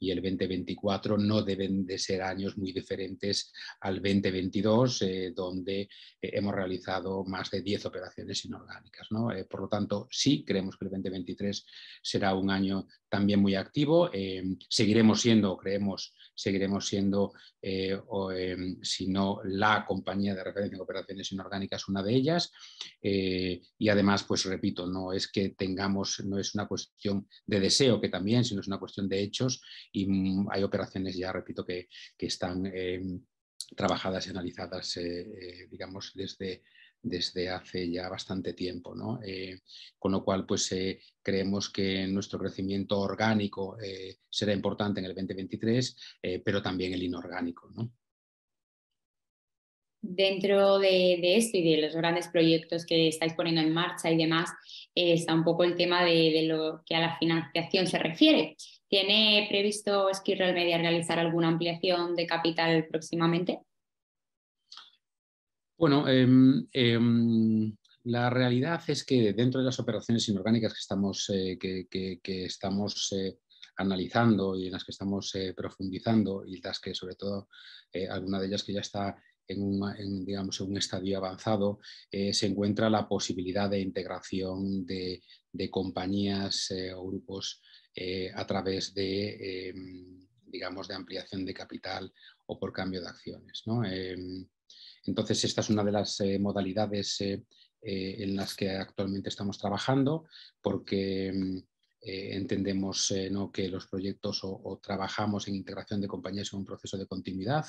y 0.00 0.10
el 0.10 0.22
2024 0.22 1.18
no 1.18 1.42
deben 1.42 1.84
de 1.84 1.98
ser 1.98 2.22
años 2.22 2.56
muy 2.56 2.72
diferentes 2.72 3.52
al 3.80 3.96
2022, 3.96 5.02
eh, 5.02 5.32
donde 5.34 5.80
eh, 5.82 5.88
hemos 6.20 6.54
realizado 6.54 7.24
más 7.24 7.50
de 7.50 7.62
10 7.62 7.86
operaciones 7.86 8.44
inorgánicas. 8.44 9.08
¿no? 9.10 9.32
Eh, 9.32 9.44
por 9.44 9.62
lo 9.62 9.68
tanto, 9.68 10.08
sí, 10.10 10.44
creemos 10.44 10.76
que 10.76 10.84
el 10.84 10.92
2023 10.92 11.66
será 12.02 12.34
un 12.34 12.50
año 12.50 12.86
también 13.08 13.40
muy 13.40 13.54
activo. 13.54 14.10
seguiremos 14.68 15.22
siendo, 15.22 15.56
creemos, 15.56 16.14
seguiremos 16.34 16.86
siendo, 16.86 17.32
o, 18.08 18.30
si 18.82 19.08
no 19.08 19.40
la 19.44 19.86
compañía 19.86 20.34
de 20.34 20.44
referencia 20.44 20.76
en 20.76 20.82
operaciones 20.82 21.32
inorgánicas, 21.32 21.88
una 21.88 22.02
de 22.02 22.14
ellas. 22.14 22.52
y 23.00 23.88
además, 23.88 24.24
pues 24.24 24.44
repito, 24.44 24.86
no 24.86 25.14
es 25.14 25.26
que 25.26 25.48
tengamos, 25.48 26.22
no 26.26 26.38
es 26.38 26.54
una 26.54 26.68
cuestión 26.68 27.26
de 27.46 27.60
deseo 27.60 27.98
que 27.98 28.10
también, 28.10 28.44
sino 28.44 28.60
es 28.60 28.66
una 28.66 28.78
cuestión 28.78 29.08
de 29.08 29.22
hechos 29.22 29.62
y 29.92 30.06
mm, 30.06 30.48
hay 30.50 30.62
operaciones 30.62 31.16
ya, 31.16 31.32
repito, 31.32 31.64
que, 31.64 31.88
están 32.18 32.66
em, 32.66 33.20
trabajadas 33.76 34.26
y 34.26 34.30
analizadas, 34.30 34.96
eh, 34.96 35.20
eh, 35.20 35.66
digamos, 35.70 36.12
desde, 36.14 36.62
desde 37.02 37.48
hace 37.48 37.90
ya 37.90 38.08
bastante 38.08 38.52
tiempo. 38.54 38.94
¿no? 38.94 39.20
Eh, 39.24 39.60
con 39.98 40.12
lo 40.12 40.24
cual, 40.24 40.46
pues 40.46 40.74
creemos 41.22 41.70
que 41.70 42.06
nuestro 42.06 42.38
crecimiento 42.38 42.98
orgánico 42.98 43.76
será 44.28 44.52
importante 44.52 45.00
en 45.00 45.06
el 45.06 45.14
2023, 45.14 45.96
pero 46.44 46.62
también 46.62 46.94
el 46.94 47.02
inorgánico. 47.02 47.70
¿no? 47.74 47.92
Dentro 50.00 50.78
de, 50.78 51.36
esto 51.36 51.58
y 51.58 51.70
de 51.76 51.82
los 51.82 51.94
grandes 51.94 52.28
proyectos 52.28 52.86
que 52.86 53.08
estáis 53.08 53.34
poniendo 53.34 53.60
en 53.60 53.72
marcha 53.72 54.10
y 54.10 54.16
demás, 54.16 54.50
está 54.94 55.34
un 55.34 55.44
poco 55.44 55.64
el 55.64 55.76
tema 55.76 56.04
de, 56.04 56.30
de 56.30 56.42
lo 56.44 56.82
que 56.86 56.94
a 56.94 57.00
la 57.00 57.18
financiación 57.18 57.86
se 57.86 57.98
refiere. 57.98 58.56
¿Tiene 58.88 59.46
previsto 59.50 60.08
Skirrel 60.14 60.54
Media 60.54 60.78
realizar 60.78 61.18
alguna 61.18 61.48
ampliación 61.48 62.16
de 62.16 62.26
capital 62.26 62.86
próximamente? 62.90 63.60
Bueno, 65.76 66.08
em, 66.08 66.66
em, 66.72 67.76
la 68.04 68.30
realidad 68.30 68.80
es 68.88 69.04
que 69.04 69.34
dentro 69.34 69.60
de 69.60 69.66
las 69.66 69.78
operaciones 69.78 70.26
inorgánicas 70.28 70.72
que 70.72 70.80
estamos, 70.80 71.30
eh, 71.30 71.58
que, 71.58 72.18
estamos 72.46 73.12
eh, 73.12 73.38
analizando 73.76 74.56
y 74.56 74.66
en 74.66 74.72
las 74.72 74.84
que 74.84 74.92
estamos 74.92 75.34
eh, 75.34 75.52
profundizando 75.54 76.44
y 76.46 76.60
las 76.62 76.80
que 76.80 76.94
sobre 76.94 77.14
todo 77.14 77.48
alguna 78.10 78.40
de 78.40 78.46
ellas 78.46 78.64
que 78.64 78.72
ya 78.72 78.80
está 78.80 79.16
en 79.46 79.62
un, 79.62 80.24
digamos, 80.24 80.60
en 80.60 80.70
un 80.70 80.76
estadio 80.76 81.16
avanzado, 81.16 81.80
se 82.10 82.46
encuentra 82.46 82.90
la 82.90 83.08
posibilidad 83.08 83.70
de 83.70 83.80
integración 83.80 84.84
de 84.84 85.70
compañías 85.70 86.70
o 86.94 87.06
grupos 87.06 87.62
a 88.34 88.46
través 88.46 88.94
de, 88.94 89.74
digamos, 90.46 90.88
de 90.88 90.94
ampliación 90.94 91.44
de 91.44 91.54
capital 91.54 92.12
o 92.46 92.58
por 92.58 92.72
cambio 92.72 93.00
de 93.00 93.08
acciones. 93.08 93.64
entonces, 95.04 95.44
esta 95.44 95.60
es 95.60 95.70
una 95.70 95.84
de 95.84 95.92
las 95.92 96.22
modalidades 96.38 97.20
en 97.20 98.36
las 98.36 98.54
que 98.54 98.70
actualmente 98.70 99.28
estamos 99.28 99.58
trabajando 99.58 100.26
porque 100.60 101.62
eh, 102.00 102.36
entendemos 102.36 103.10
eh, 103.10 103.28
¿no? 103.28 103.50
que 103.50 103.68
los 103.68 103.86
proyectos 103.88 104.40
o, 104.44 104.80
trabajamos 104.82 105.48
en 105.48 105.56
integración 105.56 106.00
de 106.00 106.06
compañías 106.06 106.52
en 106.52 106.60
un 106.60 106.64
proceso 106.64 106.96
de 106.96 107.06
continuidad, 107.06 107.66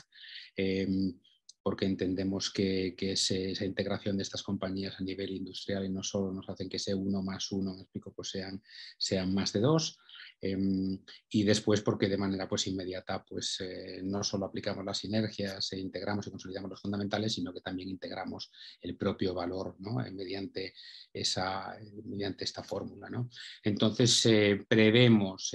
em, 0.55 1.19
porque 1.63 1.85
entendemos 1.85 2.51
que, 2.51 2.95
esa 2.99 3.65
integración 3.65 4.17
de 4.17 4.23
estas 4.23 4.43
compañías 4.43 4.95
a 4.99 5.03
nivel 5.03 5.31
industrial 5.31 5.85
y 5.85 5.89
no 5.89 6.03
solo 6.03 6.31
nos 6.31 6.47
hacen 6.47 6.69
que 6.69 6.79
sea 6.79 6.95
uno 6.95 7.23
más 7.23 7.51
uno, 7.51 7.73
me 7.73 7.81
explico, 7.81 8.13
pues 8.13 8.29
sean, 8.29 8.61
sean 8.97 9.33
más 9.33 9.51
de 9.51 9.61
dos. 9.61 9.97
Em, 10.41 10.97
y 11.29 11.43
después 11.43 11.81
porque 11.81 12.07
de 12.07 12.17
manera 12.17 12.47
pues, 12.47 12.67
inmediata 12.67 13.23
pues, 13.27 13.57
eh, 13.61 14.01
no 14.03 14.23
solo 14.23 14.45
aplicamos 14.45 14.85
las 14.85 14.99
sinergias 14.99 15.73
e 15.73 15.79
integramos 15.79 16.27
y 16.27 16.31
consolidamos 16.31 16.69
los 16.71 16.81
fundamentales, 16.81 17.33
sino 17.33 17.53
que 17.53 17.61
también 17.61 17.89
integramos 17.89 18.51
el 18.81 18.95
propio 18.95 19.33
valor 19.33 19.75
¿no? 19.79 20.03
Eh, 20.03 20.11
mediante, 20.11 20.73
esa, 21.11 21.77
mediante 22.05 22.45
esta 22.45 22.63
fórmula. 22.63 23.09
¿no? 23.09 23.29
Entonces, 23.63 24.27
prevemos 24.67 25.53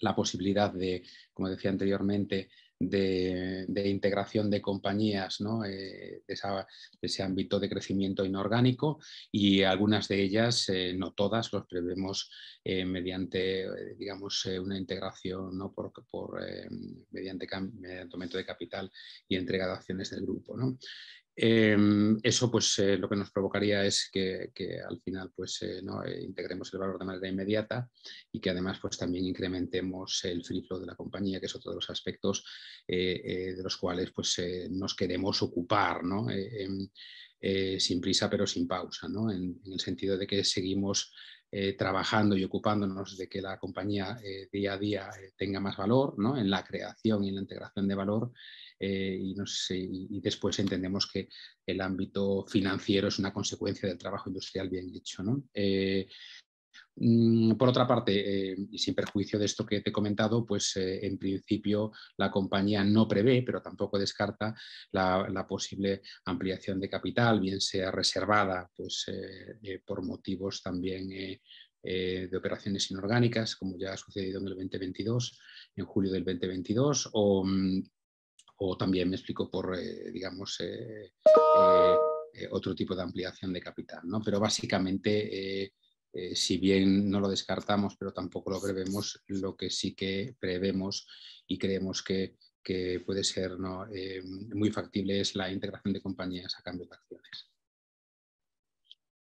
la 0.00 0.14
posibilidad 0.14 0.72
de, 0.72 1.02
como 1.32 1.48
decía 1.48 1.70
anteriormente, 1.70 2.50
de, 2.88 3.88
integración 3.88 4.50
de 4.50 4.60
compañías 4.60 5.38
eh, 5.66 6.22
de, 6.26 6.66
ese 7.00 7.22
ámbito 7.22 7.58
de 7.60 7.68
crecimiento 7.68 8.24
inorgánico 8.24 9.00
y 9.30 9.62
algunas 9.62 10.08
de 10.08 10.22
ellas, 10.22 10.68
eh, 10.68 10.94
no 10.96 11.12
todas, 11.12 11.52
los 11.52 11.66
prevemos 11.66 12.30
eh, 12.64 12.84
mediante 12.84 13.66
digamos, 13.96 14.44
una 14.46 14.78
integración 14.78 15.56
¿no? 15.56 15.72
por, 15.72 15.92
mediante, 17.10 17.48
mediante 17.48 18.12
aumento 18.12 18.38
de 18.38 18.46
capital 18.46 18.90
y 19.28 19.36
entrega 19.36 19.66
de 19.66 19.72
acciones 19.72 20.10
del 20.10 20.22
grupo. 20.22 20.56
¿no? 20.56 20.78
Em, 21.34 22.18
eso 22.22 22.50
pues 22.50 22.78
eh, 22.78 22.98
lo 22.98 23.08
que 23.08 23.16
nos 23.16 23.30
provocaría 23.30 23.86
es 23.86 24.10
que, 24.12 24.50
al 24.86 25.00
final 25.00 25.32
pues 25.34 25.62
eh, 25.62 25.80
¿no? 25.82 26.04
Eh, 26.04 26.22
integremos 26.22 26.72
el 26.72 26.80
valor 26.80 26.98
de 26.98 27.06
manera 27.06 27.28
inmediata 27.28 27.88
y 28.30 28.38
que 28.38 28.50
además 28.50 28.78
pues 28.80 28.98
también 28.98 29.24
incrementemos 29.24 30.24
el 30.24 30.44
free 30.44 30.62
flow 30.62 30.80
de 30.80 30.86
la 30.86 30.94
compañía, 30.94 31.40
que 31.40 31.46
es 31.46 31.54
otro 31.54 31.70
de 31.70 31.76
los 31.76 31.88
aspectos 31.88 32.44
de 32.86 33.60
los 33.62 33.76
cuales 33.76 34.10
pues 34.12 34.40
nos 34.70 34.94
queremos 34.94 35.40
ocupar, 35.42 36.04
¿no? 36.04 36.28
Em, 36.30 36.88
sin 37.78 38.00
prisa 38.00 38.28
pero 38.28 38.46
sin 38.46 38.68
pausa, 38.68 39.08
¿no? 39.08 39.30
en, 39.30 39.60
el 39.64 39.80
sentido 39.80 40.16
de 40.16 40.26
que 40.26 40.44
seguimos 40.44 41.12
trabajando 41.76 42.36
y 42.36 42.44
ocupándonos 42.44 43.16
de 43.16 43.28
que 43.28 43.42
la 43.42 43.58
compañía 43.58 44.18
día 44.50 44.72
a 44.74 44.78
día 44.78 45.10
tenga 45.36 45.60
más 45.60 45.76
valor 45.76 46.14
¿no? 46.18 46.36
en 46.38 46.48
la 46.48 46.64
creación 46.64 47.24
y 47.24 47.28
en 47.28 47.34
la 47.36 47.40
integración 47.42 47.88
de 47.88 47.94
valor 47.94 48.32
eh, 48.84 49.16
y, 49.16 49.34
no 49.34 49.44
después 50.20 50.58
entendemos 50.58 51.06
que 51.06 51.28
el 51.64 51.80
ámbito 51.80 52.44
financiero 52.48 53.06
es 53.06 53.18
una 53.20 53.32
consecuencia 53.32 53.88
del 53.88 53.96
trabajo 53.96 54.28
industrial 54.28 54.68
bien 54.68 54.92
hecho. 54.92 55.22
Eh, 55.54 56.08
mm, 56.96 57.52
por 57.52 57.68
otra 57.68 57.86
parte, 57.86 58.50
eh, 58.50 58.56
y 58.72 58.78
sin 58.78 58.96
perjuicio 58.96 59.38
de 59.38 59.44
esto 59.44 59.64
que 59.64 59.82
te 59.82 59.90
he 59.90 59.92
comentado, 59.92 60.44
pues 60.44 60.72
en 60.76 61.16
principio 61.16 61.92
la 62.16 62.28
compañía 62.28 62.82
no 62.82 63.06
prevé, 63.06 63.44
pero 63.46 63.62
tampoco 63.62 64.00
descarta 64.00 64.52
la, 64.90 65.46
posible 65.48 66.02
ampliación 66.24 66.80
de 66.80 66.90
capital, 66.90 67.38
bien 67.38 67.60
sea 67.60 67.92
reservada 67.92 68.68
pues, 68.74 69.06
por 69.86 70.02
motivos 70.02 70.60
también 70.60 71.08
de 71.08 72.36
operaciones 72.36 72.90
inorgánicas, 72.90 73.54
como 73.54 73.78
ya 73.78 73.92
ha 73.92 73.96
sucedido 73.96 74.40
en 74.40 74.48
el 74.48 74.54
2022, 74.54 75.38
en 75.76 75.84
julio 75.84 76.10
del 76.10 76.24
2022, 76.24 77.10
o 77.12 77.44
mm, 77.44 77.82
o 78.64 78.76
también 78.76 79.10
me 79.10 79.16
explico 79.16 79.50
por, 79.50 79.76
eh, 79.76 80.10
digamos, 80.12 80.60
eh, 80.60 81.12
eh, 82.34 82.48
otro 82.50 82.74
tipo 82.74 82.94
de 82.94 83.02
ampliación 83.02 83.52
de 83.52 83.60
capital. 83.60 84.00
¿no? 84.04 84.20
Pero 84.24 84.38
básicamente, 84.38 85.72
si 86.34 86.58
bien 86.58 87.10
no 87.10 87.20
lo 87.20 87.28
descartamos, 87.28 87.96
pero 87.96 88.12
tampoco 88.12 88.50
lo 88.50 88.60
prevemos, 88.60 89.22
lo 89.28 89.56
que 89.56 89.70
sí 89.70 89.94
que 89.94 90.36
prevemos 90.38 91.06
y 91.46 91.58
creemos 91.58 92.02
que, 92.02 92.36
puede 93.04 93.24
ser 93.24 93.58
muy 93.58 94.70
factible 94.70 95.20
es 95.20 95.34
la 95.34 95.50
integración 95.50 95.94
de 95.94 96.00
compañías 96.00 96.54
a 96.56 96.62
cambio 96.62 96.86
de 96.86 96.94
acciones. 96.94 97.51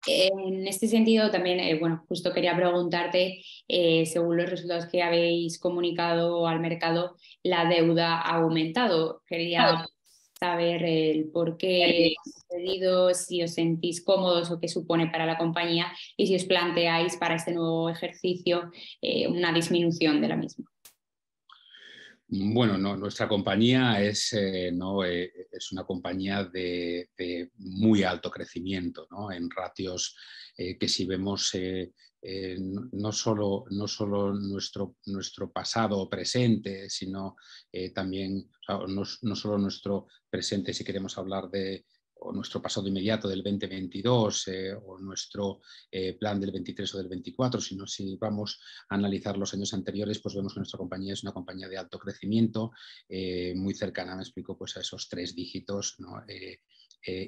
En 0.07 0.67
este 0.67 0.89
sentido, 0.89 1.31
también, 1.31 1.61
eh, 1.61 1.79
bueno, 1.79 2.05
justo 2.09 2.33
quería 2.33 2.57
preguntarte, 2.57 3.43
eh, 3.69 4.07
según 4.07 4.39
los 4.39 4.49
resultados 4.49 4.87
que 4.87 5.03
habéis 5.03 5.59
comunicado 5.59 6.47
al 6.47 6.61
mercado, 6.61 7.17
la 7.43 7.67
deuda 7.67 8.21
ha 8.21 8.37
aumentado. 8.37 9.23
Quería 9.27 9.87
saber 10.41 10.83
el 10.85 11.31
por 11.31 11.59
qué 11.59 12.15
ha 12.19 12.31
sucedido, 12.31 13.13
si 13.13 13.43
os 13.43 13.53
sentís 13.53 14.03
cómodos 14.03 14.51
o 14.51 14.59
qué 14.59 14.69
supone 14.69 15.09
para 15.09 15.27
la 15.27 15.37
compañía 15.37 15.93
y 16.17 16.27
si 16.27 16.35
os 16.35 16.45
planteáis 16.45 17.17
para 17.17 17.35
este 17.35 17.53
nuevo 17.53 17.91
ejercicio 17.91 18.71
eh, 19.03 19.29
una 19.29 19.53
disminución 19.53 20.23
de 20.23 20.29
la 20.29 20.37
misma. 20.37 20.65
Bueno, 22.33 22.79
nuestra 22.97 23.27
compañía 23.27 24.01
es, 24.01 24.33
eh, 24.35 24.71
¿no? 24.73 25.05
Eh, 25.05 25.33
es 25.51 25.73
una 25.73 25.83
compañía 25.83 26.45
de, 26.45 27.11
muy 27.57 28.05
alto 28.05 28.31
crecimiento, 28.31 29.09
¿no? 29.11 29.33
en 29.33 29.51
ratios 29.51 30.17
eh, 30.57 30.79
que 30.79 30.89
si 30.89 31.07
vemos 31.07 31.53
no 32.93 33.13
solo, 33.13 33.65
no 33.71 33.89
solo 33.89 34.33
nuestro, 34.33 34.95
nuestro 35.07 35.51
pasado 35.51 36.09
presente, 36.09 36.89
sino 36.89 37.35
también, 37.93 38.49
no, 38.69 39.05
solo 39.35 39.59
nuestro 39.59 40.07
presente, 40.29 40.73
si 40.73 40.85
queremos 40.85 41.19
hablar 41.19 41.51
de, 41.51 41.85
o 42.21 42.33
nuestro 42.33 42.61
pasado 42.61 42.89
inmediato 42.89 43.29
del 43.29 43.43
2022 43.43 44.49
eh, 44.49 44.75
o 44.75 44.99
nuestro 44.99 45.61
eh, 45.91 46.15
plan 46.15 46.41
del 46.41 46.53
23 46.53 46.95
o 46.95 46.99
del 46.99 47.09
24, 47.09 47.61
sino 47.61 47.87
si 47.87 48.17
vamos 48.17 48.61
a 48.89 48.95
analizar 48.95 49.37
los 49.37 49.55
años 49.55 49.73
anteriores, 49.75 50.21
pues 50.21 50.35
vemos 50.35 50.55
que 50.55 50.61
nuestra 50.61 50.79
compañía 50.79 51.15
es 51.15 51.23
una 51.23 51.33
compañía 51.33 51.69
de 51.69 51.79
alto 51.79 51.99
crecimiento, 51.99 52.73
eh, 53.09 53.55
muy 53.57 53.75
cercana, 53.75 54.17
me 54.17 54.23
explico, 54.23 54.57
pues 54.57 54.77
a 54.77 54.81
esos 54.81 55.09
tres 55.09 55.35
dígitos 55.35 55.97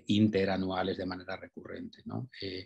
interanuales 0.07 0.99
de 0.99 1.07
manera 1.07 1.37
recurrente, 1.37 2.03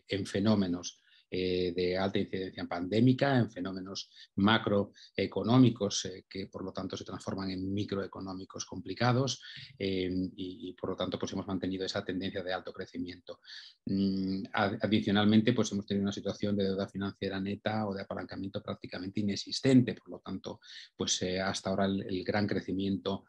en 0.09 0.27
fenómenos 0.27 1.01
eh, 1.29 1.73
de 1.75 1.99
alta 1.99 2.21
incidencia 2.21 2.65
pandémica, 2.67 3.37
en 3.37 3.51
fenómenos 3.51 4.11
macroeconómicos 4.37 6.05
eh, 6.05 6.25
que 6.29 6.47
por 6.47 6.65
lo 6.65 6.73
tanto 6.73 6.97
se 6.97 7.05
transforman 7.05 7.51
en 7.51 7.75
microeconómicos 7.75 8.65
complicados 8.65 9.43
eh, 9.77 10.09
y, 10.37 10.73
por 10.75 10.91
lo 10.91 10.97
tanto 10.97 11.19
pues 11.19 11.33
hemos 11.33 11.47
mantenido 11.47 11.85
esa 11.85 12.05
tendencia 12.05 12.45
de 12.45 12.53
alto 12.53 12.73
crecimiento. 12.73 13.41
Mm, 13.87 14.45
adicionalmente 14.53 15.53
pues 15.53 15.73
hemos 15.73 15.85
tenido 15.85 16.05
una 16.05 16.13
situación 16.13 16.57
de 16.57 16.65
deuda 16.65 16.87
financiera 16.87 17.41
neta 17.41 17.87
o 17.87 17.95
de 17.95 18.03
apalancamiento 18.03 18.63
prácticamente 18.63 19.19
inexistente, 19.19 19.95
por 19.95 20.09
lo 20.11 20.19
tanto 20.21 20.61
pues 20.97 21.25
hasta 21.43 21.71
ahora 21.71 21.87
el, 21.87 22.25
gran 22.25 22.47
crecimiento 22.47 23.25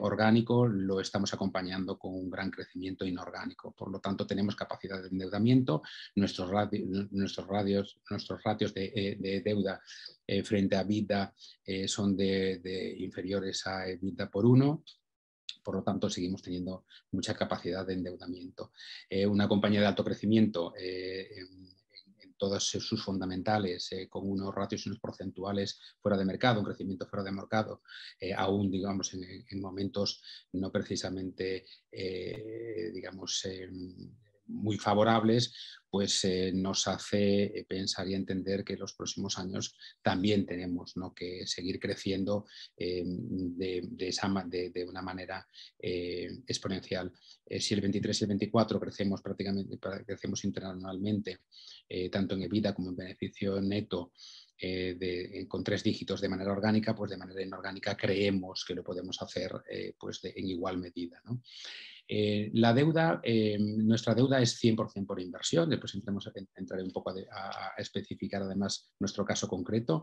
orgánico 0.00 0.66
lo 0.66 1.00
estamos 1.00 1.32
acompañando 1.34 1.98
con 1.98 2.14
un 2.14 2.30
gran 2.30 2.50
crecimiento 2.50 3.04
inorgánico, 3.04 3.72
por 3.72 3.90
lo 3.90 4.00
tanto 4.00 4.26
tenemos 4.26 4.56
capacidad 4.56 5.00
de 5.00 5.08
endeudamiento, 5.08 5.82
nuestros, 6.14 6.50
radios, 7.36 7.98
nuestros 8.10 8.42
ratios 8.42 8.74
de, 8.74 8.92
eh, 8.94 9.42
deuda 9.44 9.80
eh, 10.26 10.42
frente 10.42 10.76
a 10.76 10.82
vida 10.82 11.34
eh, 11.64 11.88
son 11.88 12.16
de, 12.16 12.96
inferiores 12.98 13.66
a 13.66 13.84
vida 14.00 14.30
por 14.30 14.46
uno. 14.46 14.84
Por 15.62 15.76
lo 15.76 15.82
tanto, 15.82 16.08
seguimos 16.08 16.42
teniendo 16.42 16.84
mucha 17.12 17.34
capacidad 17.34 17.86
de 17.86 17.94
endeudamiento. 17.94 18.72
una 19.28 19.46
compañía 19.46 19.80
de 19.80 19.86
alto 19.86 20.04
crecimiento 20.04 20.72
en, 20.76 21.68
todos 22.38 22.64
sus 22.64 23.04
fundamentales, 23.04 23.90
con 24.08 24.30
unos 24.30 24.54
ratios 24.54 24.86
y 24.86 24.88
unos 24.88 25.00
porcentuales 25.00 25.80
fuera 26.00 26.16
de 26.16 26.24
mercado, 26.24 26.60
un 26.60 26.66
crecimiento 26.66 27.06
fuera 27.06 27.24
de 27.24 27.32
mercado, 27.32 27.82
aún 28.36 28.70
digamos 28.70 29.12
en, 29.12 29.60
momentos 29.60 30.22
no 30.52 30.70
precisamente 30.70 31.66
digamos 31.90 33.44
muy 34.48 34.78
favorables, 34.78 35.52
pues 35.90 36.24
eh, 36.24 36.52
nos 36.54 36.86
hace 36.86 37.44
eh, 37.44 37.64
pensar 37.66 38.08
y 38.08 38.14
entender 38.14 38.64
que 38.64 38.76
los 38.76 38.92
próximos 38.92 39.38
años 39.38 39.74
también 40.02 40.44
tenemos 40.44 40.94
que 41.14 41.46
seguir 41.46 41.78
creciendo 41.78 42.46
eh, 42.76 43.02
de, 43.04 44.86
una 44.88 45.02
manera 45.02 45.46
exponencial. 45.78 47.12
si 47.58 47.74
el 47.74 47.80
23 47.80 48.20
y 48.20 48.24
el 48.24 48.28
24 48.28 48.80
crecemos 48.80 49.22
prácticamente, 49.22 49.78
crecemos 50.06 50.44
internacionalmente, 50.44 51.40
tanto 52.10 52.34
en 52.34 52.42
EBITDA 52.42 52.74
como 52.74 52.90
en 52.90 52.96
beneficio 52.96 53.60
neto, 53.60 54.12
con 55.48 55.64
tres 55.64 55.82
dígitos 55.82 56.20
de 56.20 56.28
manera 56.28 56.52
orgánica, 56.52 56.94
pues 56.94 57.10
de 57.10 57.16
manera 57.16 57.42
inorgánica 57.42 57.96
creemos 57.96 58.64
que 58.66 58.74
lo 58.74 58.82
podemos 58.82 59.20
hacer 59.22 59.52
pues 59.98 60.20
en 60.24 60.48
igual 60.48 60.78
medida. 60.78 61.22
la 62.08 62.74
deuda, 62.74 63.22
nuestra 63.58 64.14
deuda 64.14 64.40
es 64.40 64.60
100% 64.62 65.06
por 65.06 65.20
inversión, 65.20 65.70
después 65.70 65.94
entraré 66.54 66.82
un 66.82 66.92
poco 66.92 67.10
a, 67.10 67.72
especificar 67.76 68.42
además 68.42 68.90
nuestro 68.98 69.24
caso 69.24 69.46
concreto 69.46 70.02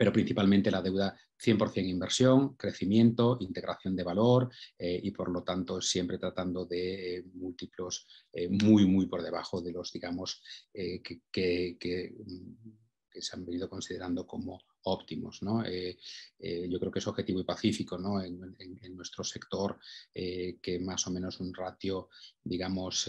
pero 0.00 0.14
principalmente 0.14 0.70
la 0.70 0.80
deuda 0.80 1.14
100% 1.38 1.86
inversión, 1.86 2.54
crecimiento, 2.54 3.36
integración 3.38 3.94
de 3.94 4.02
valor 4.02 4.48
eh, 4.78 4.98
y 5.02 5.10
por 5.10 5.30
lo 5.30 5.42
tanto 5.42 5.78
siempre 5.82 6.16
tratando 6.16 6.64
de 6.64 7.18
eh, 7.18 7.24
múltiplos 7.34 8.06
eh, 8.32 8.48
muy, 8.48 8.86
muy 8.86 9.04
por 9.04 9.22
debajo 9.22 9.60
de 9.60 9.72
los, 9.72 9.92
digamos, 9.92 10.42
que, 10.72 11.20
se 13.12 13.36
han 13.36 13.44
venido 13.44 13.68
considerando 13.68 14.26
como 14.26 14.58
óptimos. 14.84 15.40
yo 15.42 16.78
creo 16.80 16.90
que 16.90 16.98
es 17.00 17.06
objetivo 17.06 17.40
y 17.40 17.44
pacífico 17.44 17.96
en, 18.22 18.96
nuestro 18.96 19.22
sector 19.22 19.78
que 20.14 20.78
más 20.80 21.06
o 21.08 21.10
menos 21.10 21.40
un 21.40 21.52
ratio, 21.52 22.08
digamos, 22.42 23.06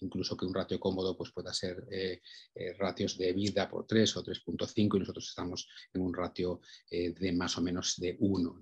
incluso 0.00 0.36
que 0.36 0.46
un 0.46 0.54
ratio 0.54 0.78
cómodo 0.78 1.16
pues 1.16 1.32
pueda 1.32 1.52
ser 1.52 1.86
eh, 1.90 2.20
eh, 2.54 2.72
ratios 2.78 3.16
de 3.16 3.32
vida 3.32 3.68
por 3.68 3.86
3 3.86 4.16
o 4.16 4.24
3.5 4.24 4.96
y 4.96 4.98
nosotros 5.00 5.28
estamos 5.28 5.68
en 5.92 6.02
un 6.02 6.14
ratio 6.14 6.60
eh, 6.90 7.12
de 7.12 7.32
más 7.32 7.56
o 7.58 7.62
menos 7.62 7.96
de 7.96 8.16
1, 8.18 8.58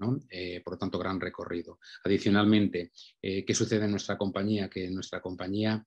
por 0.64 0.72
lo 0.74 0.78
tanto 0.78 0.98
gran 0.98 1.20
recorrido. 1.20 1.78
Adicionalmente, 2.04 2.92
¿qué 3.20 3.54
sucede 3.54 3.84
en 3.84 3.90
nuestra 3.90 4.16
compañía? 4.16 4.68
Que 4.68 4.86
en 4.86 4.94
nuestra 4.94 5.20
compañía 5.20 5.84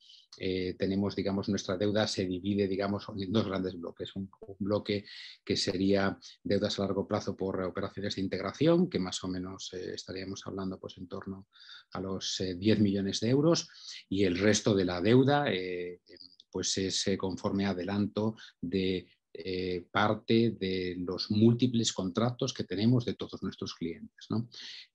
tenemos, 0.77 1.15
digamos, 1.15 1.49
nuestra 1.49 1.75
deuda 1.75 2.07
se 2.07 2.25
divide, 2.25 2.67
digamos, 2.67 3.05
en 3.17 3.31
dos 3.31 3.45
grandes 3.45 3.77
bloques. 3.77 4.15
Un, 4.15 4.29
bloque 4.59 5.05
que 5.43 5.57
sería 5.57 6.17
deudas 6.43 6.79
a 6.79 6.83
largo 6.83 7.07
plazo 7.07 7.35
por 7.35 7.61
operaciones 7.61 8.15
de 8.15 8.21
integración, 8.21 8.89
que 8.89 8.99
más 8.99 9.23
o 9.23 9.27
menos 9.27 9.73
estaríamos 9.73 10.45
hablando 10.45 10.79
pues 10.79 10.97
en 10.97 11.07
torno 11.07 11.47
a 11.91 11.99
los 11.99 12.41
10 12.57 12.79
millones 12.79 13.19
de 13.19 13.29
euros 13.29 13.69
y 14.07 14.23
el 14.23 14.37
resto 14.37 14.75
de 14.75 14.85
la 14.85 15.01
deuda 15.01 15.38
eh, 15.47 16.01
pues 16.51 16.77
es 16.77 17.07
eh, 17.07 17.17
conforme 17.17 17.65
adelanto 17.65 18.35
de 18.59 19.07
eh, 19.31 19.85
parte 19.91 20.51
de 20.59 20.95
los 20.97 21.29
múltiples 21.29 21.93
contratos 21.93 22.53
que 22.53 22.63
tenemos 22.63 23.05
de 23.05 23.13
todos 23.13 23.43
nuestros 23.43 23.75
clientes. 23.75 24.27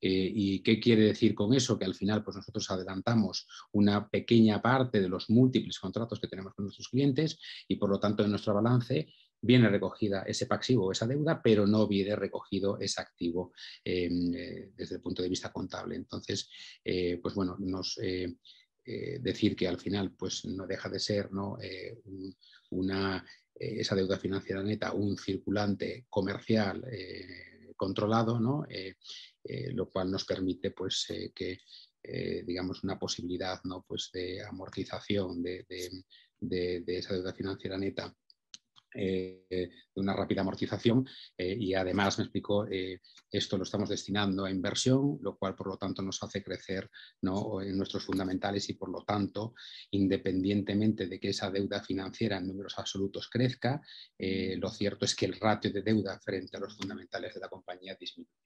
¿Y 0.01 0.63
qué 0.63 0.81
quiere 0.81 1.05
decir 1.05 1.35
con 1.35 1.55
eso? 1.55 1.79
Que 1.79 1.85
al 1.85 1.95
final 1.95 2.25
pues 2.25 2.37
nosotros 2.37 2.69
adelantamos 2.71 3.47
una 3.73 4.09
pequeña 4.09 4.61
parte 4.61 5.01
de 5.01 5.09
los 5.09 5.31
múltiples 5.31 5.79
contratos 5.79 6.19
que 6.19 6.29
tenemos 6.29 6.53
con 6.55 6.65
nuestros 6.65 6.89
clientes 6.89 7.39
y 7.69 7.77
por 7.77 7.91
lo 7.91 8.01
tanto 8.01 8.25
en 8.25 8.31
nuestro 8.31 8.55
balance 8.55 9.09
viene 9.41 9.69
recogida 9.69 10.23
ese 10.23 10.47
pasivo, 10.47 10.91
esa 10.91 11.07
deuda, 11.07 11.41
pero 11.43 11.67
no 11.67 11.87
viene 11.87 12.17
recogido 12.17 12.79
ese 12.81 13.01
activo 13.01 13.53
desde 13.85 14.97
el 14.97 15.01
punto 15.01 15.23
de 15.23 15.29
vista 15.29 15.53
contable. 15.53 15.97
Entonces, 15.97 16.49
pues 16.83 17.35
bueno, 17.35 17.57
nos 17.59 17.99
eh, 18.87 19.19
decir 19.21 19.57
que 19.57 19.67
al 19.67 19.79
final 19.79 20.13
pues, 20.13 20.45
no 20.45 20.67
deja 20.67 20.91
de 20.91 21.01
ser 21.01 21.33
¿no? 21.33 21.57
Eh, 21.61 22.03
una, 22.71 23.25
eh, 23.55 23.77
esa 23.81 23.95
deuda 23.95 24.19
financiera 24.19 24.63
neta 24.63 24.93
un 24.93 25.17
circulante 25.17 26.05
comercial 26.11 26.85
controlado, 27.77 28.39
¿no? 28.39 28.67
lo 29.73 29.91
cual 29.91 30.11
nos 30.11 30.25
permite 30.25 30.71
pues, 30.71 31.07
que 31.35 31.59
digamos 32.47 32.85
una 32.85 32.99
posibilidad 32.99 33.61
¿no? 33.65 33.85
pues, 33.87 34.11
de 34.13 34.43
amortización 34.43 35.43
de, 35.43 35.67
de 36.41 36.99
esa 36.99 37.15
deuda 37.15 37.33
financiera 37.33 37.77
neta 37.77 38.15
de 38.95 39.71
una 39.95 40.15
rápida 40.15 40.41
amortización 40.41 41.07
eh, 41.37 41.57
y 41.59 41.75
además, 41.75 42.19
me 42.19 42.25
explico, 42.25 42.67
eh, 42.69 43.01
esto 43.31 43.57
lo 43.57 43.65
estamos 43.65 43.89
destinando 43.89 44.45
a 44.45 44.51
inversión, 44.51 45.19
lo 45.21 45.37
cual 45.37 45.55
por 45.55 45.69
lo 45.69 45.77
tanto 45.77 46.03
nos 46.03 46.23
hace 46.23 46.43
crecer 46.43 46.91
¿no? 47.23 47.61
en 47.61 47.77
nuestros 47.77 48.05
fundamentales 48.05 48.69
y 48.71 48.75
por 48.75 48.91
lo 48.91 49.03
tanto, 49.05 49.55
independientemente 49.91 51.07
de 51.07 51.19
que 51.19 51.31
esa 51.31 51.51
deuda 51.51 51.83
financiera 51.83 52.39
en 52.39 52.47
números 52.47 52.79
absolutos 52.79 53.29
crezca, 53.29 53.81
lo 54.19 54.71
cierto 54.71 55.05
es 55.05 55.15
que 55.15 55.27
el 55.27 55.39
ratio 55.39 55.73
de 55.73 55.83
deuda 55.83 56.19
frente 56.21 56.57
a 56.57 56.61
los 56.61 56.77
fundamentales 56.77 57.35
de 57.35 57.41
la 57.41 57.49
compañía 57.49 57.97
disminuye. 57.99 58.45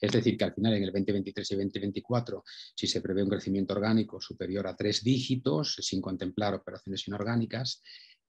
Es 0.00 0.12
decir, 0.12 0.36
que 0.36 0.44
al 0.44 0.54
final 0.54 0.74
en 0.74 0.82
el 0.82 0.92
2023 0.92 1.50
y 1.50 1.54
2024, 1.54 2.44
si 2.74 2.86
se 2.86 3.00
prevé 3.00 3.22
un 3.22 3.30
crecimiento 3.30 3.74
orgánico 3.74 4.20
superior 4.20 4.66
a 4.66 4.76
tres 4.76 5.02
dígitos, 5.02 5.76
sin 5.80 6.00
contemplar 6.00 6.54
operaciones 6.54 7.06
inorgánicas, 7.06 7.82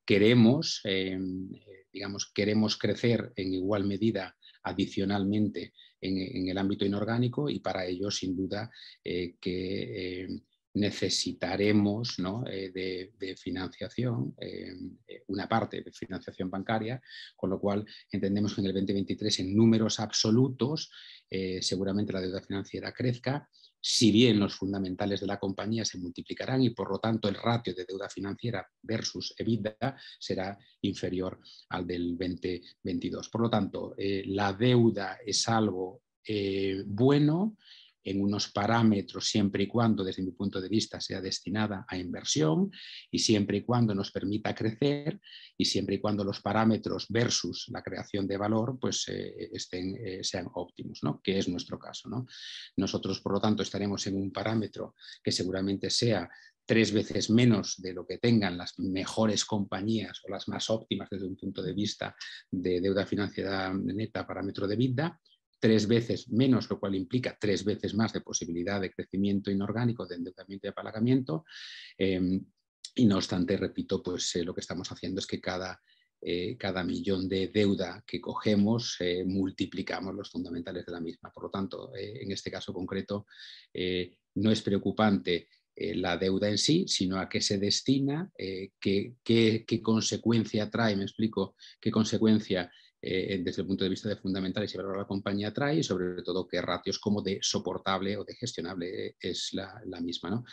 queremos, 0.05 0.81
em, 0.83 1.49
eh, 1.55 1.87
digamos, 1.91 2.31
queremos 2.33 2.77
crecer 2.77 3.33
en 3.35 3.53
igual 3.53 3.85
medida 3.85 4.35
adicionalmente 4.63 5.73
en, 6.01 6.47
el 6.47 6.57
ámbito 6.57 6.85
inorgánico 6.85 7.49
y 7.49 7.59
para 7.59 7.85
ello, 7.85 8.11
sin 8.11 8.35
duda, 8.35 8.69
eh, 9.03 9.35
que 9.41 10.23
em, 10.23 10.41
necesitaremos 10.75 12.17
eh, 12.51 13.09
de, 13.17 13.35
financiación, 13.37 14.35
em, 14.39 14.97
una 15.27 15.47
parte 15.47 15.81
de 15.81 15.91
financiación 15.91 16.49
bancaria, 16.49 17.01
con 17.35 17.49
lo 17.49 17.59
cual 17.59 17.85
entendemos 18.11 18.53
que 18.53 18.61
en 18.61 18.67
el 18.67 18.73
2023 18.73 19.39
en 19.39 19.55
números 19.55 19.99
absolutos 19.99 20.91
seguramente 21.61 22.13
la 22.13 22.21
deuda 22.21 22.41
financiera 22.41 22.93
crezca 22.93 23.49
si 23.87 24.11
bien 24.11 24.39
los 24.39 24.55
fundamentales 24.55 25.21
de 25.21 25.27
la 25.27 25.37
compañía 25.37 25.85
se 25.85 25.99
multiplicarán 25.99 26.59
y 26.63 26.71
por 26.71 26.89
lo 26.89 26.97
tanto 26.97 27.29
el 27.29 27.35
ratio 27.35 27.75
de 27.75 27.85
deuda 27.85 28.09
financiera 28.09 28.67
versus 28.81 29.35
EBITDA 29.37 29.95
será 30.17 30.57
inferior 30.81 31.39
al 31.69 31.85
del 31.85 32.17
2022. 32.17 33.29
Por 33.29 33.41
lo 33.41 33.49
tanto, 33.51 33.93
eh, 33.95 34.23
la 34.25 34.53
deuda 34.53 35.19
es 35.23 35.47
algo 35.47 36.01
eh, 36.27 36.81
bueno 36.87 37.57
en 38.05 38.21
unos 38.21 38.51
parámetros 38.51 39.27
siempre 39.27 39.63
y 39.63 39.67
cuando, 39.67 40.03
desde 40.03 40.23
mi 40.23 40.31
punto 40.31 40.61
de 40.61 40.69
vista, 40.69 41.01
sea 41.01 41.19
destinada 41.19 41.85
a 41.87 41.97
inversión 41.97 42.71
y 43.09 43.19
siempre 43.19 43.57
y 43.57 43.61
cuando 43.63 43.95
nos 43.95 44.11
permita 44.11 44.53
crecer 44.53 45.19
y 45.57 45.65
siempre 45.65 45.95
y 45.95 45.99
cuando 45.99 46.23
los 46.23 46.39
parámetros 46.39 47.07
versus 47.09 47.65
la 47.69 47.81
creación 47.81 48.27
de 48.27 48.37
valor 48.37 48.77
pues, 48.79 49.07
eh, 49.07 49.49
estén, 49.51 49.97
eh, 49.97 50.23
sean 50.23 50.47
óptimos, 50.53 50.99
¿no? 51.01 51.19
que 51.21 51.39
es 51.39 51.47
nuestro 51.49 51.79
caso. 51.79 52.07
¿no? 52.07 52.27
Nosotros, 52.77 53.19
por 53.21 53.33
lo 53.33 53.41
tanto, 53.41 53.63
estaremos 53.63 54.05
en 54.05 54.15
un 54.15 54.31
parámetro 54.31 54.95
que 55.23 55.31
seguramente 55.31 55.89
sea 55.89 56.29
tres 56.65 56.91
veces 56.91 57.29
menos 57.29 57.75
de 57.77 57.93
lo 57.93 58.05
que 58.05 58.17
tengan 58.17 58.57
las 58.57 58.77
mejores 58.79 59.45
compañías 59.45 60.21
o 60.23 60.29
las 60.29 60.47
más 60.47 60.69
óptimas 60.69 61.09
desde 61.09 61.27
un 61.27 61.35
punto 61.35 61.61
de 61.61 61.73
vista 61.73 62.15
de 62.49 62.81
deuda 62.81 63.05
financiera 63.05 63.73
neta 63.73 64.25
parámetro 64.25 64.67
de 64.67 64.75
vida, 64.75 65.19
tres 65.59 65.87
veces 65.87 66.29
menos, 66.29 66.69
lo 66.69 66.79
cual 66.79 66.95
implica 66.95 67.37
tres 67.39 67.63
veces 67.63 67.93
más 67.93 68.13
de 68.13 68.21
posibilidad 68.21 68.81
de 68.81 68.91
crecimiento 68.91 69.49
inorgánico, 69.49 70.05
de 70.05 70.15
endeudamiento 70.15 70.67
y 70.67 70.69
apalancamiento. 70.69 71.45
Em, 71.97 72.45
y 72.95 73.05
no 73.05 73.17
obstante, 73.17 73.57
repito, 73.57 74.01
pues 74.01 74.35
eh, 74.35 74.43
lo 74.43 74.53
que 74.53 74.61
estamos 74.61 74.89
haciendo 74.91 75.19
es 75.19 75.27
que 75.27 75.41
cada, 75.41 75.81
eh, 76.21 76.55
cada 76.57 76.83
millón 76.83 77.27
de 77.27 77.49
deuda 77.49 78.03
que 78.07 78.21
cogemos 78.21 78.95
eh, 78.99 79.25
multiplicamos 79.25 80.15
los 80.15 80.31
fundamentales 80.31 80.85
de 80.85 80.91
la 80.93 81.01
misma. 81.01 81.31
Por 81.31 81.43
lo 81.43 81.49
tanto, 81.49 81.91
en 81.95 82.31
este 82.31 82.49
caso 82.49 82.73
concreto, 82.73 83.25
no 84.35 84.51
es 84.51 84.61
preocupante 84.61 85.49
la 85.75 86.15
deuda 86.17 86.49
en 86.49 86.57
sí, 86.57 86.85
sino 86.87 87.19
a 87.19 87.27
qué 87.27 87.41
se 87.41 87.57
destina, 87.57 88.31
qué, 88.37 89.15
qué, 89.23 89.81
consecuencia 89.81 90.69
trae, 90.69 90.95
me 90.95 91.03
explico, 91.03 91.55
qué 91.81 91.91
consecuencia 91.91 92.71
eh, 93.07 93.39
desde 93.43 93.61
el 93.61 93.67
punto 93.67 93.83
de 93.83 93.91
vista 93.91 94.09
de 94.09 94.15
fundamentales 94.15 94.73
y 94.73 94.77
valor 94.77 94.97
la 94.97 95.05
compañía 95.05 95.53
trae 95.53 95.77
y 95.77 95.83
sobre 95.83 96.23
todo 96.23 96.47
qué 96.47 96.59
ratios 96.59 96.97
como 96.97 97.21
de 97.21 97.37
soportable 97.39 98.17
o 98.17 98.23
de 98.23 98.33
gestionable 98.33 99.15
es 99.19 99.53
la, 99.53 100.01
misma. 100.01 100.43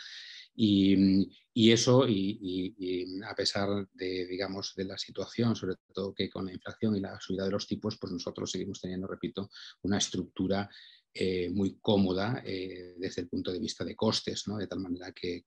Y, 0.55 1.71
eso, 1.71 2.07
y, 2.07 3.19
a 3.27 3.33
pesar 3.33 3.87
de, 3.93 4.27
digamos, 4.27 4.75
de 4.75 4.85
la 4.85 4.99
situación, 4.99 5.55
sobre 5.55 5.77
todo 5.91 6.13
que 6.13 6.29
con 6.29 6.45
la 6.45 6.53
inflación 6.53 6.95
y 6.95 6.99
la 6.99 7.19
subida 7.19 7.45
de 7.45 7.51
los 7.51 7.65
tipos, 7.65 7.97
pues 7.97 8.13
nosotros 8.13 8.51
seguimos 8.51 8.79
teniendo, 8.79 9.07
repito, 9.07 9.49
una 9.81 9.97
estructura 9.97 10.69
eh, 11.11 11.49
muy 11.49 11.79
cómoda 11.79 12.43
eh, 12.45 12.93
desde 12.97 13.23
el 13.23 13.29
punto 13.29 13.51
de 13.51 13.59
vista 13.59 13.83
de 13.83 13.95
costes, 13.95 14.47
¿no? 14.47 14.57
de 14.57 14.67
tal 14.67 14.79
manera 14.79 15.11
que, 15.11 15.45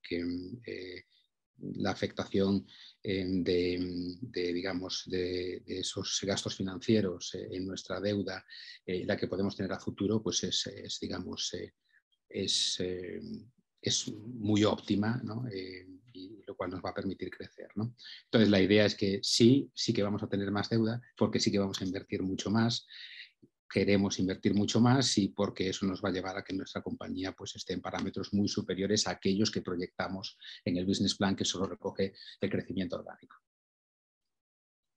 la 1.59 1.91
afectación 1.91 2.67
em, 3.03 3.43
de, 3.43 4.53
digamos, 4.53 5.05
de, 5.07 5.63
esos 5.67 6.21
gastos 6.23 6.57
financieros 6.57 7.35
eh, 7.35 7.49
en 7.53 7.67
nuestra 7.67 8.01
deuda, 8.01 8.45
eh, 8.85 9.05
la 9.05 9.17
que 9.17 9.29
podemos 9.29 9.57
tener 9.57 9.73
a 9.73 9.81
futuro, 9.81 10.23
pues 10.23 10.45
es, 10.45 10.99
digamos, 11.01 11.55
eh, 11.55 11.75
es, 12.29 12.81
es, 13.81 14.09
muy 14.09 14.65
óptima, 14.65 15.23
y 16.13 16.43
lo 16.47 16.57
cual 16.57 16.71
nos 16.71 16.85
va 16.85 16.91
a 16.91 16.95
permitir 16.95 17.31
crecer. 17.31 17.69
Entonces, 17.77 18.51
la 18.51 18.61
idea 18.61 18.85
es 18.85 18.95
que 18.95 19.21
sí, 19.23 19.71
sí 19.75 19.93
que 19.93 20.03
vamos 20.03 20.23
a 20.23 20.29
tener 20.29 20.51
más 20.51 20.69
deuda, 20.69 21.01
porque 21.17 21.41
sí 21.41 21.51
que 21.53 21.59
vamos 21.59 21.81
a 21.81 21.85
invertir 21.85 22.23
mucho 22.23 22.51
más 22.51 22.87
queremos 23.69 24.19
invertir 24.19 24.55
mucho 24.55 24.81
más 24.81 25.19
y 25.19 25.29
porque 25.29 25.69
eso 25.69 25.87
nos 25.87 26.03
va 26.03 26.09
a 26.09 26.13
llevar 26.13 26.37
a 26.37 26.45
que 26.45 26.55
nuestra 26.55 26.83
compañía 26.83 27.33
pues, 27.33 27.57
esté 27.57 27.73
en 27.75 27.81
parámetros 27.81 28.33
muy 28.33 28.49
superiores 28.49 29.07
a 29.07 29.13
aquellos 29.13 29.51
que 29.51 29.63
proyectamos 29.63 30.39
en 30.65 30.77
el 30.77 30.87
business 30.87 31.17
plan 31.17 31.37
que 31.37 31.45
solo 31.45 31.67
recoge 31.67 32.15
el 32.41 32.51
crecimiento 32.51 32.97
orgánico. 32.97 33.37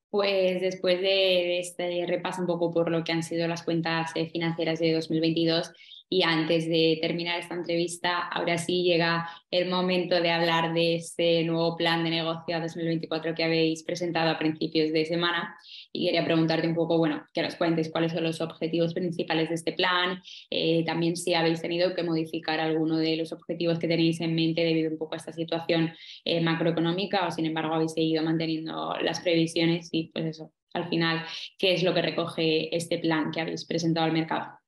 Pues 0.09 0.59
después 0.61 0.99
de 1.01 1.59
este 1.59 2.03
repaso 2.07 2.41
un 2.41 2.47
poco 2.47 2.73
por 2.73 2.89
lo 2.89 3.03
que 3.03 3.11
han 3.11 3.21
sido 3.21 3.47
las 3.47 3.61
cuentas 3.61 4.11
eh, 4.15 4.27
financieras 4.27 4.79
de 4.79 4.93
2022 4.93 5.71
y 6.11 6.23
antes 6.23 6.67
de 6.67 6.97
terminar 6.99 7.39
esta 7.39 7.53
entrevista, 7.53 8.27
ahora 8.29 8.57
sí 8.57 8.81
llega 8.81 9.29
el 9.51 9.69
momento 9.69 10.19
de 10.19 10.31
hablar 10.31 10.73
de 10.73 10.95
este 10.95 11.43
nuevo 11.43 11.77
plan 11.77 12.03
de 12.03 12.09
negocio 12.09 12.55
a 12.55 12.59
2024 12.59 13.35
que 13.35 13.43
habéis 13.43 13.83
presentado 13.83 14.31
a 14.31 14.39
principios 14.39 14.91
de 14.91 15.05
semana. 15.05 15.55
Y 15.91 16.05
quería 16.05 16.23
preguntarte 16.23 16.67
un 16.67 16.75
poco, 16.75 16.97
bueno, 16.97 17.25
que 17.33 17.41
nos 17.41 17.55
cuentes 17.55 17.89
cuáles 17.91 18.11
son 18.11 18.23
los 18.23 18.41
objetivos 18.41 18.93
principales 18.93 19.49
de 19.49 19.55
este 19.55 19.73
plan, 19.73 20.21
eh, 20.51 20.83
también 20.85 21.15
si 21.15 21.33
habéis 21.33 21.61
tenido 21.61 21.95
que 21.95 22.03
modificar 22.03 22.59
alguno 22.59 22.97
de 22.97 23.17
los 23.17 23.31
objetivos 23.31 23.79
que 23.79 23.87
tenéis 23.87 24.21
en 24.21 24.35
mente 24.35 24.61
debido 24.61 24.91
un 24.91 24.99
poco 24.99 25.15
a 25.15 25.17
esta 25.17 25.33
situación 25.33 25.91
eh, 26.25 26.41
macroeconómica 26.41 27.27
o 27.27 27.31
sin 27.31 27.45
embargo 27.47 27.73
habéis 27.73 27.93
seguido 27.93 28.23
manteniendo 28.23 28.95
las 29.01 29.21
previsiones 29.21 29.89
y 29.91 30.11
pues 30.13 30.25
eso, 30.25 30.53
al 30.73 30.87
final, 30.89 31.25
¿qué 31.57 31.73
es 31.73 31.83
lo 31.83 31.93
que 31.93 32.03
recoge 32.03 32.75
este 32.75 32.99
plan 32.99 33.31
que 33.31 33.41
habéis 33.41 33.65
presentado 33.65 34.05
al 34.05 34.13
mercado? 34.13 34.59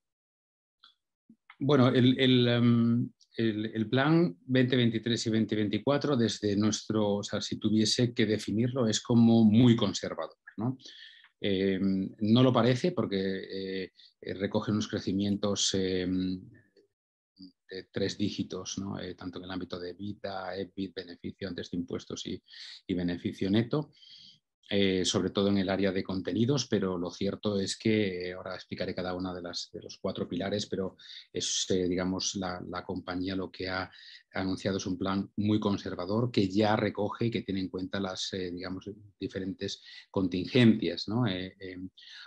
Bueno, 1.60 1.92
em, 1.94 3.08
el, 3.38 3.88
plan 3.88 4.36
2023 4.48 5.28
y 5.28 5.30
2024, 5.30 6.18
desde 6.18 6.56
nuestro, 6.56 7.18
o 7.18 7.24
sea, 7.24 7.40
si 7.40 7.60
tuviese 7.60 8.16
que 8.16 8.26
definirlo, 8.26 8.88
es 8.88 9.00
como 9.00 9.44
muy 9.44 9.76
conservador. 9.76 10.38
¿no? 10.58 10.78
Em, 11.44 12.08
no 12.20 12.44
lo 12.44 12.54
parece 12.54 12.92
porque 12.92 13.18
eh, 13.18 13.92
recoge 14.36 14.72
unos 14.72 14.88
crecimientos 14.88 15.74
em, 15.74 16.40
de 17.68 17.84
tres 17.92 18.16
dígitos, 18.16 18.78
¿no? 18.78 19.00
Eh, 19.00 19.16
tanto 19.16 19.40
en 19.40 19.46
el 19.46 19.52
ámbito 19.52 19.80
de 19.80 19.94
vida, 19.94 20.56
EBIT, 20.56 20.94
beneficio 20.94 21.48
antes 21.48 21.72
de 21.72 21.78
impuestos 21.78 22.28
y 22.28 22.94
beneficio 22.94 23.50
neto. 23.50 23.92
Eh, 24.74 25.04
sobre 25.04 25.32
todo 25.32 25.50
en 25.50 25.58
el 25.58 25.70
área 25.70 25.92
de 25.92 26.02
contenidos, 26.02 26.66
pero 26.66 26.98
lo 26.98 27.12
cierto 27.12 27.60
es 27.60 27.76
que 27.76 28.30
eh, 28.30 28.34
ahora 28.34 28.56
explicaré 28.56 28.96
cada 28.96 29.14
una 29.14 29.34
de, 29.34 29.42
las, 29.42 29.70
de 29.74 29.82
los 29.82 29.98
cuatro 29.98 30.30
pilares, 30.30 30.66
pero 30.66 30.96
es, 31.34 31.66
eh, 31.72 31.90
digamos, 31.90 32.36
la, 32.36 32.62
la, 32.70 32.82
compañía 32.86 33.36
lo 33.36 33.52
que 33.52 33.68
ha 33.68 33.92
anunciado 34.34 34.78
es 34.78 34.86
un 34.86 34.98
plan 34.98 35.30
muy 35.38 35.60
conservador 35.60 36.32
que 36.32 36.48
ya 36.48 36.76
recoge 36.76 37.26
y 37.26 37.32
que 37.32 37.42
tiene 37.42 37.62
en 37.62 37.70
cuenta 37.70 38.00
las, 38.00 38.32
eh, 38.34 38.52
digamos, 38.52 38.90
diferentes 39.20 39.84
contingencias. 40.10 41.08
¿no? 41.08 41.28
Eh, 41.28 41.56
eh, 41.60 41.78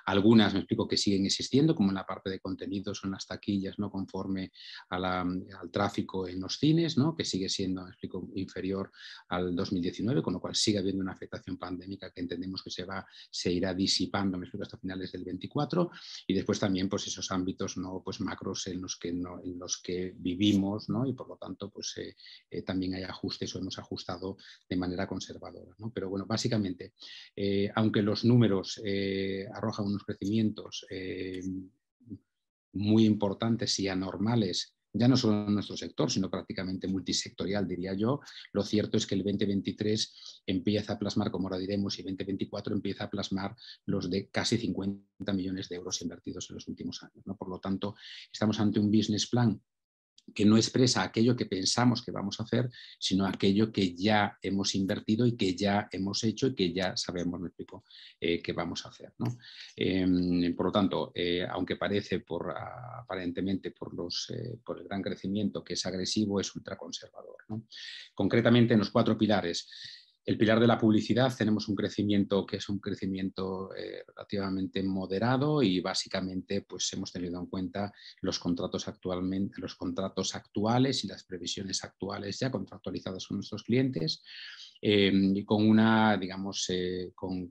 algunas, 0.06 0.52
me 0.52 0.60
explico, 0.60 0.86
que 0.86 0.96
siguen 0.96 1.24
existiendo, 1.26 1.74
como 1.74 1.90
en 1.90 1.94
la 1.96 2.06
parte 2.06 2.30
de 2.30 2.40
contenidos 2.40 3.02
o 3.02 3.06
en 3.06 3.12
las 3.12 3.26
taquillas, 3.26 3.78
¿no? 3.78 3.90
conforme 3.90 4.52
al 4.90 5.70
tráfico 5.72 6.28
en 6.28 6.40
los 6.40 6.58
cines, 6.58 6.98
¿no? 6.98 7.14
que 7.16 7.24
sigue 7.24 7.48
siendo, 7.48 7.84
me 7.84 7.90
explico, 7.90 8.28
inferior 8.34 8.90
al 9.28 9.54
2019, 9.54 10.22
con 10.22 10.34
lo 10.34 10.40
cual 10.40 10.54
sigue 10.54 10.78
habiendo 10.78 11.02
una 11.02 11.12
afectación 11.12 11.56
pandémica 11.56 12.10
que 12.10 12.20
entendemos 12.34 12.62
que 12.62 12.70
se, 12.70 12.84
va, 12.84 13.06
se 13.30 13.52
irá 13.52 13.72
disipando, 13.72 14.36
me 14.36 14.44
explico, 14.44 14.64
hasta 14.64 14.78
finales 14.78 15.12
del 15.12 15.24
24. 15.24 15.90
Y 16.26 16.34
después 16.34 16.58
también 16.58 16.88
pues, 16.88 17.06
esos 17.06 17.30
ámbitos 17.30 17.76
¿no? 17.76 18.02
pues, 18.04 18.20
macros 18.20 18.66
en 18.66 18.82
los 18.82 18.96
que, 18.96 19.12
no, 19.12 19.40
en 19.42 19.58
los 19.58 19.78
que 19.78 20.14
vivimos 20.16 20.88
¿no? 20.88 21.06
y 21.06 21.12
por 21.12 21.28
lo 21.28 21.36
tanto 21.36 21.70
pues, 21.70 21.94
eh, 22.50 22.62
también 22.62 22.94
hay 22.94 23.04
ajustes 23.04 23.54
o 23.54 23.58
hemos 23.58 23.78
ajustado 23.78 24.36
de 24.68 24.76
manera 24.76 25.06
conservadora. 25.06 25.74
Pero 25.92 26.08
bueno, 26.08 26.26
básicamente, 26.26 26.94
eh, 27.36 27.70
aunque 27.74 28.02
los 28.02 28.24
números 28.24 28.80
eh, 28.84 29.46
arrojan 29.52 29.86
unos 29.86 30.04
crecimientos 30.04 30.86
muy 32.72 33.04
importantes 33.04 33.78
y 33.78 33.88
anormales, 33.88 34.73
ya 34.94 35.08
no 35.08 35.16
solo 35.16 35.46
en 35.48 35.54
nuestro 35.54 35.76
sector, 35.76 36.10
sino 36.10 36.30
prácticamente 36.30 36.86
multisectorial, 36.86 37.66
diría 37.66 37.94
yo. 37.94 38.20
Lo 38.52 38.62
cierto 38.62 38.96
es 38.96 39.06
que 39.06 39.16
el 39.16 39.24
2023 39.24 40.42
empieza 40.46 40.92
a 40.92 40.98
plasmar, 40.98 41.32
como 41.32 41.48
ahora 41.48 41.58
diremos, 41.58 41.98
y 41.98 42.02
el 42.02 42.06
2024 42.06 42.74
empieza 42.74 43.04
a 43.04 43.10
plasmar 43.10 43.56
los 43.86 44.08
de 44.08 44.28
casi 44.28 44.56
50 44.56 45.32
millones 45.32 45.68
de 45.68 45.76
euros 45.76 46.00
invertidos 46.00 46.48
en 46.48 46.54
los 46.54 46.68
últimos 46.68 47.02
años. 47.02 47.24
Por 47.36 47.48
lo 47.48 47.58
tanto, 47.58 47.96
estamos 48.32 48.60
ante 48.60 48.78
un 48.78 48.90
business 48.90 49.26
plan 49.26 49.60
que 50.32 50.44
no 50.44 50.56
expresa 50.56 51.02
aquello 51.02 51.36
que 51.36 51.46
pensamos 51.46 52.02
que 52.02 52.10
vamos 52.10 52.38
a 52.40 52.44
hacer, 52.44 52.70
sino 52.98 53.26
aquello 53.26 53.70
que 53.72 53.94
ya 53.94 54.38
hemos 54.40 54.74
invertido 54.74 55.26
y 55.26 55.36
que 55.36 55.54
ya 55.54 55.88
hemos 55.90 56.24
hecho 56.24 56.46
y 56.48 56.54
que 56.54 56.72
ya 56.72 56.96
sabemos, 56.96 57.40
me 57.40 57.48
explico, 57.48 57.84
eh, 58.20 58.40
que 58.40 58.52
vamos 58.52 58.86
a 58.86 58.88
hacer. 58.88 59.12
Em, 59.76 60.54
por 60.54 60.66
lo 60.66 60.72
tanto, 60.72 61.12
eh, 61.14 61.46
aunque 61.48 61.76
parece 61.76 62.24
aparentemente 62.98 63.70
por, 63.70 63.94
los, 63.94 64.30
eh, 64.30 64.58
por 64.64 64.78
el 64.78 64.84
gran 64.84 65.02
crecimiento 65.02 65.62
que 65.62 65.74
es 65.74 65.84
agresivo, 65.86 66.40
es 66.40 66.54
ultraconservador. 66.54 67.36
Concretamente 68.14 68.74
en 68.74 68.80
los 68.80 68.90
cuatro 68.90 69.18
pilares 69.18 69.68
el 70.26 70.38
pilar 70.38 70.58
de 70.58 70.66
la 70.66 70.78
publicidad 70.78 71.34
tenemos 71.36 71.68
un 71.68 71.74
crecimiento 71.74 72.46
que 72.46 72.56
es 72.56 72.68
un 72.68 72.78
crecimiento 72.78 73.74
eh, 73.74 74.04
relativamente 74.06 74.82
moderado 74.82 75.62
y 75.62 75.80
básicamente 75.80 76.62
pues 76.62 76.92
hemos 76.92 77.12
tenido 77.12 77.38
en 77.38 77.46
cuenta 77.46 77.92
los 78.22 78.38
contratos 78.38 78.86
los 79.56 79.74
contratos 79.74 80.34
actuales 80.34 81.04
y 81.04 81.08
las 81.08 81.24
previsiones 81.24 81.84
actuales 81.84 82.38
ya 82.38 82.50
contractualizadas 82.50 83.26
con 83.26 83.38
nuestros 83.38 83.62
clientes 83.62 84.22
Em, 84.86 85.34
y 85.34 85.46
con 85.46 85.66
una, 85.66 86.14
digamos, 86.18 86.66
eh, 86.68 87.12
con, 87.14 87.50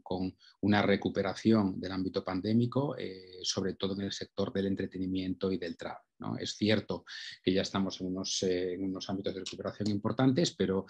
una 0.61 0.83
recuperación 0.83 1.79
del 1.81 1.91
ámbito 1.91 2.23
pandémico, 2.23 2.95
eh, 2.95 3.39
sobre 3.41 3.73
todo 3.73 3.95
en 3.95 4.01
el 4.01 4.11
sector 4.11 4.53
del 4.53 4.67
entretenimiento 4.67 5.51
y 5.51 5.57
del 5.57 5.75
travel. 5.75 6.03
Es 6.39 6.55
cierto 6.55 7.05
que 7.43 7.53
ya 7.53 7.61
estamos 7.61 7.99
en 8.01 8.07
unos, 8.07 8.43
eh, 8.43 8.73
en 8.73 8.83
unos 8.83 9.09
ámbitos 9.09 9.33
de 9.33 9.41
recuperación 9.41 9.89
importantes, 9.89 10.55
pero 10.55 10.85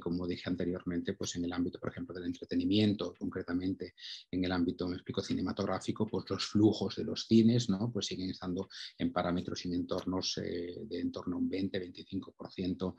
como 0.00 0.26
dije 0.26 0.48
anteriormente, 0.48 1.14
pues 1.14 1.36
en 1.36 1.44
el 1.44 1.52
ámbito, 1.52 1.78
por 1.78 1.90
ejemplo, 1.90 2.14
del 2.14 2.24
entretenimiento, 2.24 3.14
concretamente 3.16 3.94
en 4.30 4.44
el 4.44 4.52
ámbito, 4.52 4.88
me 4.88 4.94
explico, 4.94 5.22
cinematográfico, 5.22 6.06
pues 6.06 6.24
los 6.28 6.46
flujos 6.46 6.96
de 6.96 7.04
los 7.04 7.26
cines 7.26 7.68
¿no? 7.68 7.90
pues 7.92 8.06
siguen 8.06 8.30
estando 8.30 8.68
en 8.98 9.12
parámetros 9.12 9.64
y 9.64 9.68
en 9.68 9.74
entornos 9.74 10.34
de 10.36 10.98
en 10.98 11.12
torno 11.12 11.36
a 11.36 11.38
un 11.38 11.50
20-25% 11.50 12.94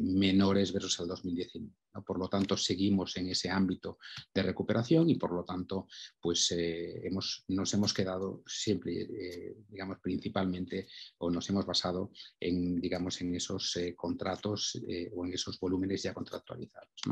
menores 0.00 0.72
versus 0.72 0.98
el 1.00 1.08
2019. 1.08 1.70
Por 2.06 2.18
lo 2.18 2.28
tanto, 2.28 2.56
seguimos 2.56 3.16
en 3.16 3.28
ese 3.28 3.50
ámbito 3.50 3.98
de 4.32 4.42
recuperación 4.42 5.10
y 5.10 5.16
por 5.16 5.32
lo 5.32 5.44
tanto, 5.44 5.88
pues 6.18 6.50
eh, 6.52 7.06
hemos, 7.06 7.44
nos 7.48 7.74
hemos 7.74 7.92
quedado 7.92 8.42
siempre, 8.46 9.02
eh, 9.02 9.56
digamos, 9.68 9.98
principalmente 10.00 10.81
o 11.18 11.30
nos 11.30 11.48
hemos 11.50 11.66
basado 11.66 12.10
en, 12.38 12.80
digamos, 12.80 13.20
en 13.20 13.34
esos 13.34 13.76
eh, 13.76 13.94
contratos 13.94 14.80
o 15.14 15.26
en 15.26 15.32
esos 15.32 15.58
volúmenes 15.58 16.02
ya 16.02 16.14
contractualizados. 16.14 17.02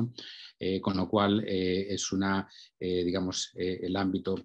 con 0.83 0.97
lo 0.97 1.09
cual, 1.09 1.45
es 1.47 2.13
una, 2.13 2.49
digamos, 2.79 3.53
el 3.55 3.97
ámbito 3.97 4.37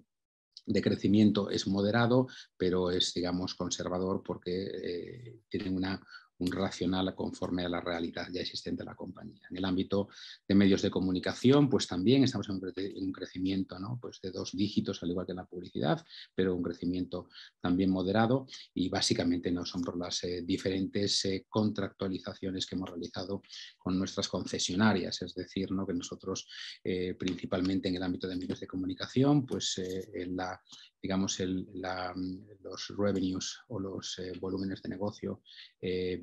de 0.66 0.82
crecimiento 0.82 1.48
es 1.50 1.66
moderado, 1.66 2.26
pero 2.56 2.90
es, 2.90 3.14
digamos, 3.14 3.54
conservador 3.54 4.22
porque 4.24 5.40
tienen 5.48 5.76
una, 5.76 6.00
un 6.38 6.52
racional 6.52 7.14
conforme 7.14 7.64
a 7.64 7.68
la 7.68 7.80
realidad 7.80 8.28
ya 8.32 8.40
existente 8.40 8.82
de 8.82 8.86
la 8.86 8.94
compañía. 8.94 9.42
En 9.50 9.56
el 9.56 9.64
ámbito 9.64 10.08
de 10.46 10.54
medios 10.54 10.82
de 10.82 10.90
comunicación, 10.90 11.68
pues 11.68 11.86
también 11.86 12.24
estamos 12.24 12.48
en 12.48 12.60
un 12.96 13.12
crecimiento 13.12 13.78
¿no? 13.78 13.98
pues 14.00 14.20
de 14.20 14.30
dos 14.30 14.52
dígitos, 14.52 15.02
al 15.02 15.10
igual 15.10 15.26
que 15.26 15.32
en 15.32 15.36
la 15.36 15.46
publicidad, 15.46 16.04
pero 16.34 16.54
un 16.54 16.62
crecimiento 16.62 17.28
también 17.60 17.90
moderado 17.90 18.46
y 18.74 18.88
básicamente 18.88 19.50
no 19.50 19.64
son 19.64 19.82
por 19.82 19.98
las 19.98 20.22
eh, 20.24 20.42
diferentes 20.42 21.24
eh, 21.24 21.46
contractualizaciones 21.48 22.66
que 22.66 22.74
hemos 22.74 22.90
realizado 22.90 23.42
con 23.78 23.98
nuestras 23.98 24.28
concesionarias, 24.28 25.22
es 25.22 25.34
decir, 25.34 25.70
¿no? 25.72 25.86
que 25.86 25.94
nosotros 25.94 26.48
eh, 26.84 27.14
principalmente 27.14 27.88
en 27.88 27.96
el 27.96 28.02
ámbito 28.02 28.28
de 28.28 28.36
medios 28.36 28.60
de 28.60 28.66
comunicación, 28.66 29.46
pues 29.46 29.78
en 29.78 30.36
la, 30.36 30.60
digamos, 31.02 31.38
los 31.40 32.94
revenues 32.96 33.58
o 33.68 33.78
los 33.78 34.20
volúmenes 34.40 34.82
de 34.82 34.88
negocio 34.88 35.42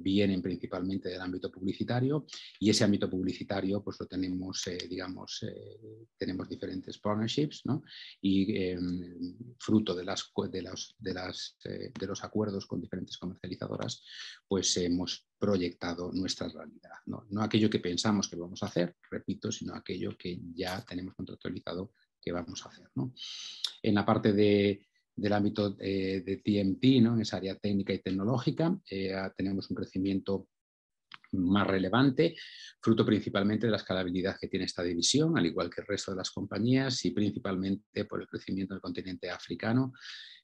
vienen 0.04 0.42
principalmente 0.42 1.10
del 1.10 1.22
ámbito 1.22 1.52
publicitario 1.52 2.26
y 2.60 2.70
ese 2.70 2.84
ámbito 2.84 3.10
publicitario 3.10 3.84
pues 3.84 3.98
lo 4.00 4.06
tenemos, 4.06 4.68
eh, 4.68 4.78
digamos, 4.90 5.46
tenemos 6.18 6.50
diferentes 6.50 7.00
partnerships 7.00 7.62
¿no? 7.66 7.84
y 8.22 8.56
em, 8.58 9.36
fruto 9.58 9.96
de, 9.96 10.04
las, 10.04 10.32
de, 10.52 10.62
los, 10.62 10.96
de, 11.00 11.14
las, 11.14 11.58
de 11.64 12.08
los 12.08 12.24
acuerdos 12.24 12.66
con 12.66 12.82
diferentes 12.82 13.18
comercializadoras 13.18 14.04
pues 14.48 14.76
hemos 14.78 15.28
proyectado 15.40 16.12
nuestra 16.12 16.48
realidad. 16.48 16.98
¿no? 17.06 17.26
no 17.30 17.42
aquello 17.42 17.70
que 17.70 17.80
pensamos 17.80 18.28
que 18.28 18.36
vamos 18.36 18.62
a 18.64 18.68
hacer, 18.68 18.96
repito, 19.10 19.52
sino 19.52 19.76
aquello 19.76 20.18
que 20.18 20.40
ya 20.54 20.84
tenemos 20.86 21.16
contractualizado 21.16 21.92
que 22.24 22.32
vamos 22.32 22.66
a 22.66 22.70
hacer. 22.70 22.90
En 23.82 23.96
la 23.96 24.06
parte 24.06 24.32
del 25.16 25.34
ámbito 25.34 25.76
eh, 25.80 26.24
de, 26.26 26.38
TMT, 26.38 27.02
¿no? 27.02 27.16
en 27.16 27.22
esa 27.22 27.38
área 27.38 27.56
técnica 27.56 27.94
y 27.94 28.00
tecnológica, 28.00 28.78
eh, 28.90 29.14
tenemos 29.38 29.70
un 29.70 29.76
crecimiento 29.76 30.48
más 31.34 31.66
relevante, 31.66 32.36
fruto 32.82 33.06
principalmente 33.06 33.66
de 33.66 33.72
la 33.72 33.78
escalabilidad 33.78 34.38
que 34.40 34.48
tiene 34.48 34.66
esta 34.66 34.84
división, 34.84 35.38
al 35.38 35.46
igual 35.46 35.70
que 35.70 35.82
el 35.82 35.88
resto 35.88 36.12
de 36.12 36.18
las 36.18 36.32
compañías 36.32 37.04
y 37.06 37.12
principalmente 37.12 38.06
por 38.06 38.22
el 38.22 38.28
crecimiento 38.28 38.74
del 38.74 38.82
continente 38.82 39.30
africano. 39.30 39.94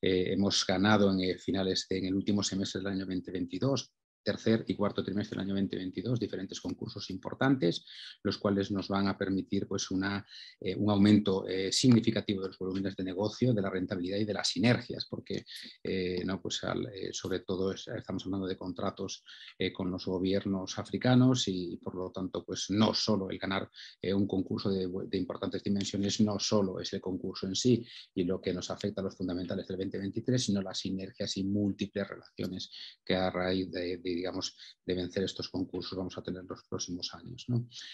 Eh, 0.01 0.33
hemos 0.33 0.65
ganado 0.65 1.11
en 1.11 1.37
finales 1.37 1.85
en 1.89 2.05
el 2.05 2.15
último 2.15 2.41
semestre 2.41 2.81
del 2.81 2.93
año 2.93 3.05
2022 3.05 3.93
tercer 4.23 4.65
y 4.67 4.75
cuarto 4.75 5.03
trimestre 5.03 5.35
del 5.35 5.45
año 5.45 5.55
2022 5.55 6.19
diferentes 6.19 6.59
concursos 6.59 7.09
importantes, 7.09 7.85
los 8.23 8.37
cuales 8.37 8.71
nos 8.71 8.87
van 8.87 9.07
a 9.07 9.17
permitir 9.17 9.67
pues, 9.67 9.91
una, 9.91 10.25
eh, 10.59 10.75
un 10.75 10.89
aumento 10.89 11.47
eh, 11.47 11.71
significativo 11.71 12.41
de 12.41 12.49
los 12.49 12.57
volúmenes 12.57 12.95
de 12.95 13.03
negocio, 13.03 13.53
de 13.53 13.61
la 13.61 13.69
rentabilidad 13.69 14.17
y 14.17 14.25
de 14.25 14.33
las 14.33 14.49
sinergias, 14.49 15.05
porque 15.05 15.45
eh, 15.83 16.23
¿no? 16.25 16.41
pues 16.41 16.61
sobre 17.11 17.39
todo 17.39 17.71
estamos 17.71 18.25
hablando 18.25 18.47
de 18.47 18.57
contratos 18.57 19.23
con 19.73 19.91
los 19.91 20.05
gobiernos 20.05 20.77
africanos 20.77 21.47
y 21.47 21.77
por 21.77 21.95
lo 21.95 22.11
tanto 22.11 22.43
pues, 22.43 22.65
no 22.69 22.93
solo 22.93 23.29
el 23.29 23.37
ganar 23.37 23.69
un 24.13 24.27
concurso 24.27 24.69
de, 24.69 24.87
de, 25.07 25.17
importantes 25.17 25.63
dimensiones, 25.63 26.19
no 26.21 26.39
solo 26.39 26.79
es 26.79 26.91
el 26.93 27.01
concurso 27.01 27.47
en 27.47 27.55
sí 27.55 27.85
y 28.13 28.23
lo 28.23 28.41
que 28.41 28.53
nos 28.53 28.69
afecta 28.69 29.01
a 29.01 29.05
los 29.05 29.15
fundamentales 29.15 29.67
del 29.67 29.77
2023, 29.77 30.43
sino 30.43 30.61
las 30.61 30.79
sinergias 30.79 31.37
y 31.37 31.43
múltiples 31.43 32.07
relaciones 32.07 32.71
que 33.03 33.15
a 33.15 33.29
raíz 33.29 33.71
de 33.71 33.97
digamos, 34.15 34.55
de 34.85 34.93
vencer 34.95 35.23
estos 35.23 35.49
concursos 35.49 35.97
vamos 35.97 36.17
a 36.17 36.21
tener 36.21 36.43
los 36.43 36.63
próximos 36.63 37.13
años. 37.13 37.45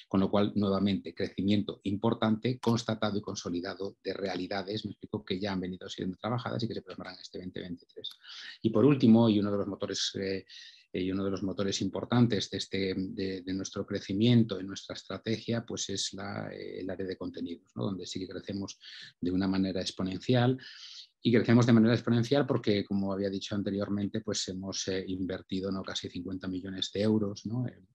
Con 0.07 0.19
lo 0.19 0.29
cual, 0.29 0.51
nuevamente, 0.55 1.13
crecimiento 1.13 1.81
importante, 1.83 2.59
constatado 2.59 3.17
y 3.17 3.21
consolidado 3.21 3.97
de 4.03 4.13
realidades, 4.13 4.85
me 4.85 4.91
explico, 4.91 5.23
que 5.23 5.39
ya 5.39 5.53
han 5.53 5.61
venido 5.61 5.89
siendo 5.89 6.17
trabajadas 6.17 6.63
y 6.63 6.67
que 6.67 6.73
se 6.73 6.81
plasmarán 6.81 7.17
este 7.21 7.39
2023. 7.39 8.09
Y 8.61 8.69
por 8.69 8.85
último, 8.85 9.29
y 9.29 9.39
uno 9.39 9.51
de 9.51 9.57
los 9.57 9.67
motores... 9.67 10.11
Eh, 10.15 10.45
y 10.97 11.11
uno 11.11 11.25
de 11.25 11.31
los 11.31 11.43
motores 11.43 11.81
importantes 11.81 12.49
de, 12.49 12.57
este, 12.57 12.95
de, 12.95 13.53
nuestro 13.53 13.85
crecimiento, 13.85 14.59
en 14.59 14.67
nuestra 14.67 14.95
estrategia, 14.95 15.65
pues 15.65 15.89
es 15.89 16.13
la, 16.13 16.49
el 16.53 16.89
área 16.89 17.05
de 17.05 17.17
contenidos, 17.17 17.69
donde 17.75 18.05
sí 18.05 18.19
que 18.19 18.29
crecemos 18.29 18.79
de 19.19 19.31
una 19.31 19.45
manera 19.45 19.81
exponencial 19.81 20.57
y 21.25 21.31
crecemos 21.31 21.65
de 21.65 21.73
manera 21.73 21.95
exponencial 21.95 22.45
porque, 22.45 22.85
como 22.85 23.11
había 23.11 23.31
dicho 23.31 23.55
anteriormente, 23.55 24.21
pues 24.21 24.47
hemos 24.47 24.87
eh, 24.89 25.03
invertido 25.07 25.71
¿no? 25.71 25.81
casi 25.81 26.07
50 26.07 26.47
millones 26.47 26.91
de 26.93 27.01
euros 27.01 27.47
¿no? 27.47 27.67
en 27.67 27.87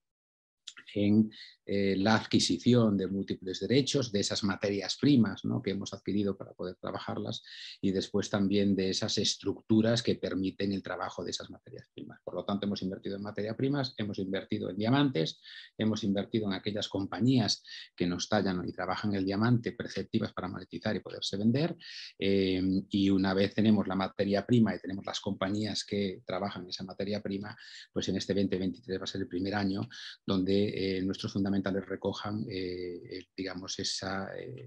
eh, 0.95 1.95
la 1.97 2.17
adquisición 2.17 2.97
de 2.97 3.07
múltiples 3.07 3.61
derechos, 3.61 4.11
de 4.11 4.21
esas 4.21 4.43
materias 4.43 4.97
primas 5.01 5.43
que 5.63 5.71
hemos 5.71 5.93
adquirido 5.95 6.37
para 6.37 6.53
poder 6.53 6.77
trabajarlas 6.77 7.43
y 7.81 7.93
después 7.93 8.29
también 8.29 8.75
de 8.75 8.91
esas 8.91 9.19
estructuras 9.19 10.03
que 10.03 10.17
permiten 10.17 10.73
el 10.73 10.83
trabajo 10.83 11.23
de 11.23 11.31
esas 11.31 11.51
materias 11.51 11.87
primas. 11.95 12.21
Por 12.25 12.35
lo 12.35 12.45
tanto, 12.45 12.67
hemos 12.67 12.83
invertido 12.83 13.17
en 13.17 13.23
materias 13.23 13.57
primas, 13.57 13.95
hemos 13.97 14.19
invertido 14.19 14.71
en 14.71 14.77
diamantes, 14.77 15.41
hemos 15.79 16.03
invertido 16.03 16.47
en 16.47 16.55
aquellas 16.55 16.89
compañías 16.89 17.63
que 17.95 18.07
nos 18.07 18.29
tallan 18.29 18.67
y 18.69 18.73
trabajan 18.73 19.15
el 19.15 19.25
diamante 19.25 19.73
perceptivas 19.73 20.33
para 20.33 20.49
monetizar 20.49 20.97
y 20.97 21.01
poderse 21.01 21.37
vender. 21.37 21.77
Eh, 22.19 22.63
y 22.91 23.11
una 23.11 23.33
vez 23.35 23.55
tenemos 23.55 23.87
la 23.87 23.95
materia 23.95 24.45
prima 24.45 24.75
y 24.75 24.81
tenemos 24.81 25.07
las 25.07 25.21
compañías 25.21 25.85
que 25.85 26.23
trabajan 26.25 26.69
esa 26.69 26.85
materia 26.85 27.23
prima, 27.23 27.57
pues 27.93 28.09
en 28.09 28.17
este 28.17 28.35
2023 28.35 28.99
va 28.99 29.05
a 29.05 29.07
ser 29.07 29.21
el 29.21 29.29
primer 29.29 29.55
año 29.55 29.89
donde 30.27 30.80
eh, 30.83 31.03
nuestros 31.03 31.35
fundamentos 31.35 31.75
recojan, 31.87 32.47
eh, 32.49 33.27
digamos, 33.37 33.79
esa, 33.79 34.31
eh, 34.35 34.67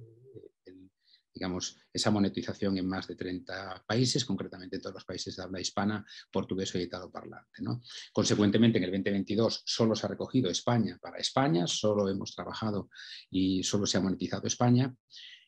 digamos, 1.34 1.76
esa 1.91 2.12
monetización 2.12 2.78
en 2.78 2.88
más 2.88 3.08
de 3.08 3.15
30 3.15 3.84
países, 3.88 4.23
concretamente 4.23 4.76
en 4.76 4.82
todos 4.84 4.93
los 4.93 5.06
países 5.06 5.36
de 5.36 5.41
habla 5.41 5.60
hispana, 5.60 6.06
portugués 6.32 6.73
o 6.76 6.78
editado 6.78 7.12
parlante. 7.12 7.63
¿no? 7.63 7.82
Consecuentemente, 8.12 8.78
en 8.78 8.84
el 8.84 8.91
2022 8.91 9.63
solo 9.65 9.95
se 9.95 10.06
ha 10.06 10.10
recogido 10.10 10.52
España 10.52 10.99
para 11.02 11.17
España, 11.17 11.65
solo 11.65 12.08
hemos 12.08 12.36
trabajado 12.36 12.91
y 13.32 13.63
solo 13.63 13.88
se 13.88 13.97
ha 13.97 14.02
monetizado 14.02 14.45
España. 14.45 14.93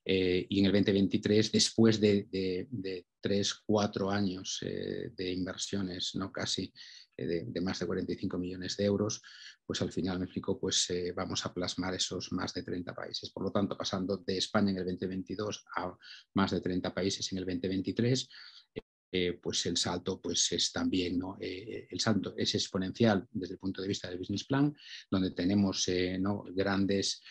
Eh, 0.03 0.47
y 0.49 0.59
en 0.59 0.65
el 0.65 0.71
2023, 0.71 1.51
después 1.51 1.99
de, 1.99 2.27
de, 2.31 3.05
tres, 3.21 3.53
cuatro 3.65 4.09
años 4.09 4.59
de 4.61 5.31
inversiones, 5.31 6.13
¿no? 6.13 6.31
casi 6.31 6.71
de, 7.17 7.61
más 7.61 7.79
de 7.79 7.85
45 7.85 8.37
millones 8.37 8.77
de 8.77 8.85
euros, 8.85 9.21
pues 9.65 9.81
al 9.81 9.91
final, 9.91 10.19
me 10.19 10.25
explico, 10.25 10.59
pues 10.59 10.89
eh, 10.89 11.13
vamos 11.15 11.45
a 11.45 11.53
plasmar 11.53 11.93
esos 11.93 12.31
más 12.31 12.53
de 12.53 12.63
30 12.63 12.93
países. 12.93 13.29
Por 13.31 13.43
lo 13.43 13.51
tanto, 13.51 13.77
pasando 13.77 14.17
de 14.17 14.37
España 14.37 14.71
en 14.71 14.77
el 14.77 14.85
2022 14.85 15.65
a 15.75 15.95
más 16.33 16.51
de 16.51 16.61
30 16.61 16.93
países 16.93 17.31
en 17.31 17.39
el 17.39 17.45
2023, 17.45 18.29
eh, 19.11 19.39
pues 19.41 19.65
el 19.65 19.77
salto 19.77 20.19
pues 20.19 20.51
es 20.51 20.71
también, 20.71 21.17
¿no? 21.17 21.37
Eh, 21.39 21.87
el 21.89 21.99
salto 21.99 22.33
es 22.37 22.53
exponencial 22.55 23.25
desde 23.31 23.53
el 23.53 23.59
punto 23.59 23.81
de 23.81 23.87
vista 23.87 24.09
del 24.09 24.19
business 24.19 24.43
plan, 24.43 24.75
donde 25.09 25.31
tenemos 25.31 25.89
¿no? 26.19 26.43
grandes... 26.53 27.21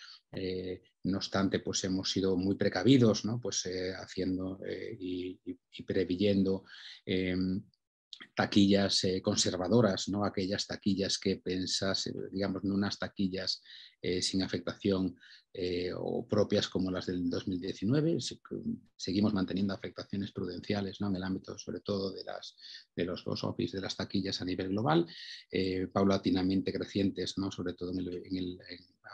no 1.05 1.19
obstante, 1.19 1.61
pues 1.61 1.85
hemos 1.85 2.11
sido 2.11 2.37
muy 2.37 2.57
precavidos, 2.57 3.25
¿no? 3.25 3.39
pues 3.39 3.69
haciendo 4.01 4.59
y, 4.99 5.39
y, 5.45 5.83
previyendo 5.85 6.65
em, 7.05 7.63
taquillas 8.35 9.05
eh, 9.05 9.23
conservadoras, 9.23 10.09
¿no? 10.09 10.25
aquellas 10.25 10.67
taquillas 10.67 11.19
que 11.19 11.37
pensas, 11.37 12.07
eh, 12.07 12.15
digamos, 12.33 12.65
en 12.65 12.73
unas 12.73 12.99
taquillas 12.99 13.63
eh, 14.01 14.23
sin 14.23 14.43
afectación 14.43 15.17
o 15.97 16.27
propias 16.27 16.67
como 16.67 16.91
las 16.91 17.07
del 17.07 17.31
2019. 17.31 18.19
Seguimos 18.97 19.33
manteniendo 19.33 19.73
afectaciones 19.73 20.33
prudenciales 20.33 21.01
¿no? 21.01 21.07
en 21.07 21.15
el 21.15 21.23
ámbito, 21.23 21.57
sobre 21.57 21.79
todo, 21.79 22.11
de, 22.11 22.25
las, 22.25 22.57
de 22.97 23.05
los 23.05 23.25
box 23.25 23.45
office, 23.45 23.77
de 23.77 23.81
las 23.81 23.97
taquillas 23.97 24.43
a 24.43 24.45
nivel 24.45 24.71
global, 24.71 25.07
paulatinamente 25.93 26.73
crecientes, 26.73 27.39
¿no? 27.39 27.53
sobre 27.53 27.75
todo 27.75 27.93
en 27.93 28.01
el, 28.01 28.59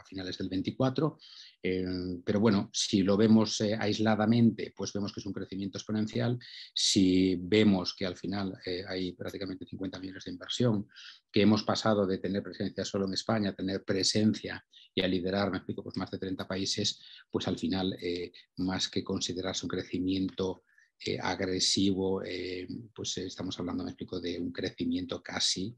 a 0.00 0.04
finales 0.04 0.38
del 0.38 0.48
24. 0.48 1.18
Eh, 1.62 1.84
pero 2.24 2.40
bueno, 2.40 2.70
si 2.72 3.02
lo 3.02 3.16
vemos 3.16 3.60
eh, 3.60 3.76
aisladamente, 3.78 4.72
pues 4.76 4.92
vemos 4.92 5.12
que 5.12 5.20
es 5.20 5.26
un 5.26 5.32
crecimiento 5.32 5.78
exponencial. 5.78 6.38
Si 6.74 7.36
vemos 7.36 7.94
que 7.94 8.06
al 8.06 8.16
final 8.16 8.58
eh, 8.64 8.84
hay 8.88 9.12
prácticamente 9.12 9.66
50 9.66 9.98
millones 9.98 10.24
de 10.24 10.32
inversión, 10.32 10.88
que 11.30 11.42
hemos 11.42 11.62
pasado 11.62 12.06
de 12.06 12.18
tener 12.18 12.42
presencia 12.42 12.84
solo 12.84 13.06
en 13.06 13.14
España 13.14 13.50
a 13.50 13.54
tener 13.54 13.84
presencia 13.84 14.64
y 14.94 15.02
a 15.02 15.08
liderar, 15.08 15.50
me 15.50 15.58
explico, 15.58 15.82
pues 15.82 15.96
más 15.96 16.10
de 16.10 16.18
30 16.18 16.48
países, 16.48 17.00
pues 17.30 17.46
al 17.46 17.58
final, 17.58 17.96
más 18.56 18.88
que 18.88 19.04
considerarse 19.04 19.64
un 19.64 19.70
crecimiento 19.70 20.64
agresivo, 21.22 22.22
pues 22.94 23.18
estamos 23.18 23.58
hablando, 23.58 23.84
me 23.84 23.90
explico, 23.90 24.20
de 24.20 24.38
un 24.38 24.52
crecimiento 24.52 25.22
casi 25.22 25.74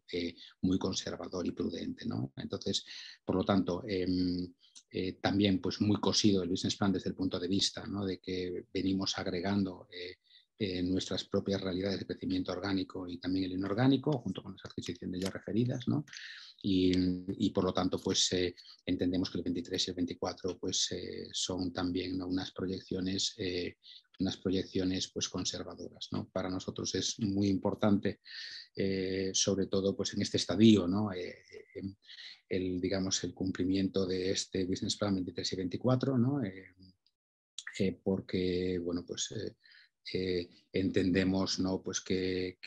muy 0.62 0.78
conservador 0.78 1.46
y 1.46 1.52
prudente. 1.52 2.06
¿no? 2.06 2.32
Entonces, 2.36 2.84
por 3.24 3.36
lo 3.36 3.44
tanto, 3.44 3.84
em, 3.86 4.52
eh, 4.90 5.12
también 5.20 5.60
pues 5.60 5.80
muy 5.80 6.00
cosido 6.00 6.42
el 6.42 6.48
business 6.48 6.76
plan 6.76 6.92
desde 6.92 7.10
el 7.10 7.16
punto 7.16 7.38
de 7.38 7.48
vista 7.48 7.86
¿no? 7.86 8.04
de 8.04 8.18
que 8.18 8.66
venimos 8.72 9.16
agregando 9.18 9.88
nuestras 10.84 11.24
propias 11.24 11.60
realidades 11.60 11.98
de 11.98 12.06
crecimiento 12.06 12.52
orgánico 12.52 13.08
y 13.08 13.18
también 13.18 13.46
el 13.46 13.52
inorgánico, 13.54 14.12
junto 14.18 14.44
con 14.44 14.52
las 14.52 14.64
adquisiciones 14.64 15.20
ya 15.20 15.28
referidas. 15.28 15.88
¿no? 15.88 16.04
Y, 16.62 17.50
por 17.50 17.64
lo 17.64 17.72
tanto, 17.72 17.98
pues 17.98 18.30
entendemos 18.86 19.28
que 19.28 19.38
el 19.38 19.44
23 19.44 19.88
y 19.88 19.90
el 19.90 19.96
24 19.96 20.58
pues, 20.60 20.88
son 21.32 21.72
también 21.72 22.22
unas 22.22 22.52
proyecciones 22.52 23.34
unas 24.20 24.36
proyecciones 24.36 25.08
pues, 25.08 25.28
conservadoras. 25.28 26.08
¿no? 26.12 26.28
Para 26.30 26.50
nosotros 26.50 26.94
es 26.94 27.18
muy 27.20 27.48
importante, 27.48 28.20
eh, 28.74 29.30
sobre 29.34 29.66
todo 29.66 29.96
pues, 29.96 30.14
en 30.14 30.22
este 30.22 30.36
estadio, 30.36 30.86
¿no? 30.86 31.12
Eh, 31.12 31.44
el, 32.48 32.80
digamos, 32.80 33.24
el 33.24 33.34
cumplimiento 33.34 34.06
de 34.06 34.30
este 34.30 34.64
Business 34.64 34.96
Plan 34.96 35.14
23 35.14 35.52
y 35.52 35.56
24, 35.56 36.18
¿no? 36.18 36.42
Eh, 36.44 36.74
porque 38.02 38.78
bueno, 38.78 39.04
pues, 39.06 39.34
entendemos 40.72 41.58
¿no? 41.58 41.82
pues 41.82 42.02
que, 42.02 42.58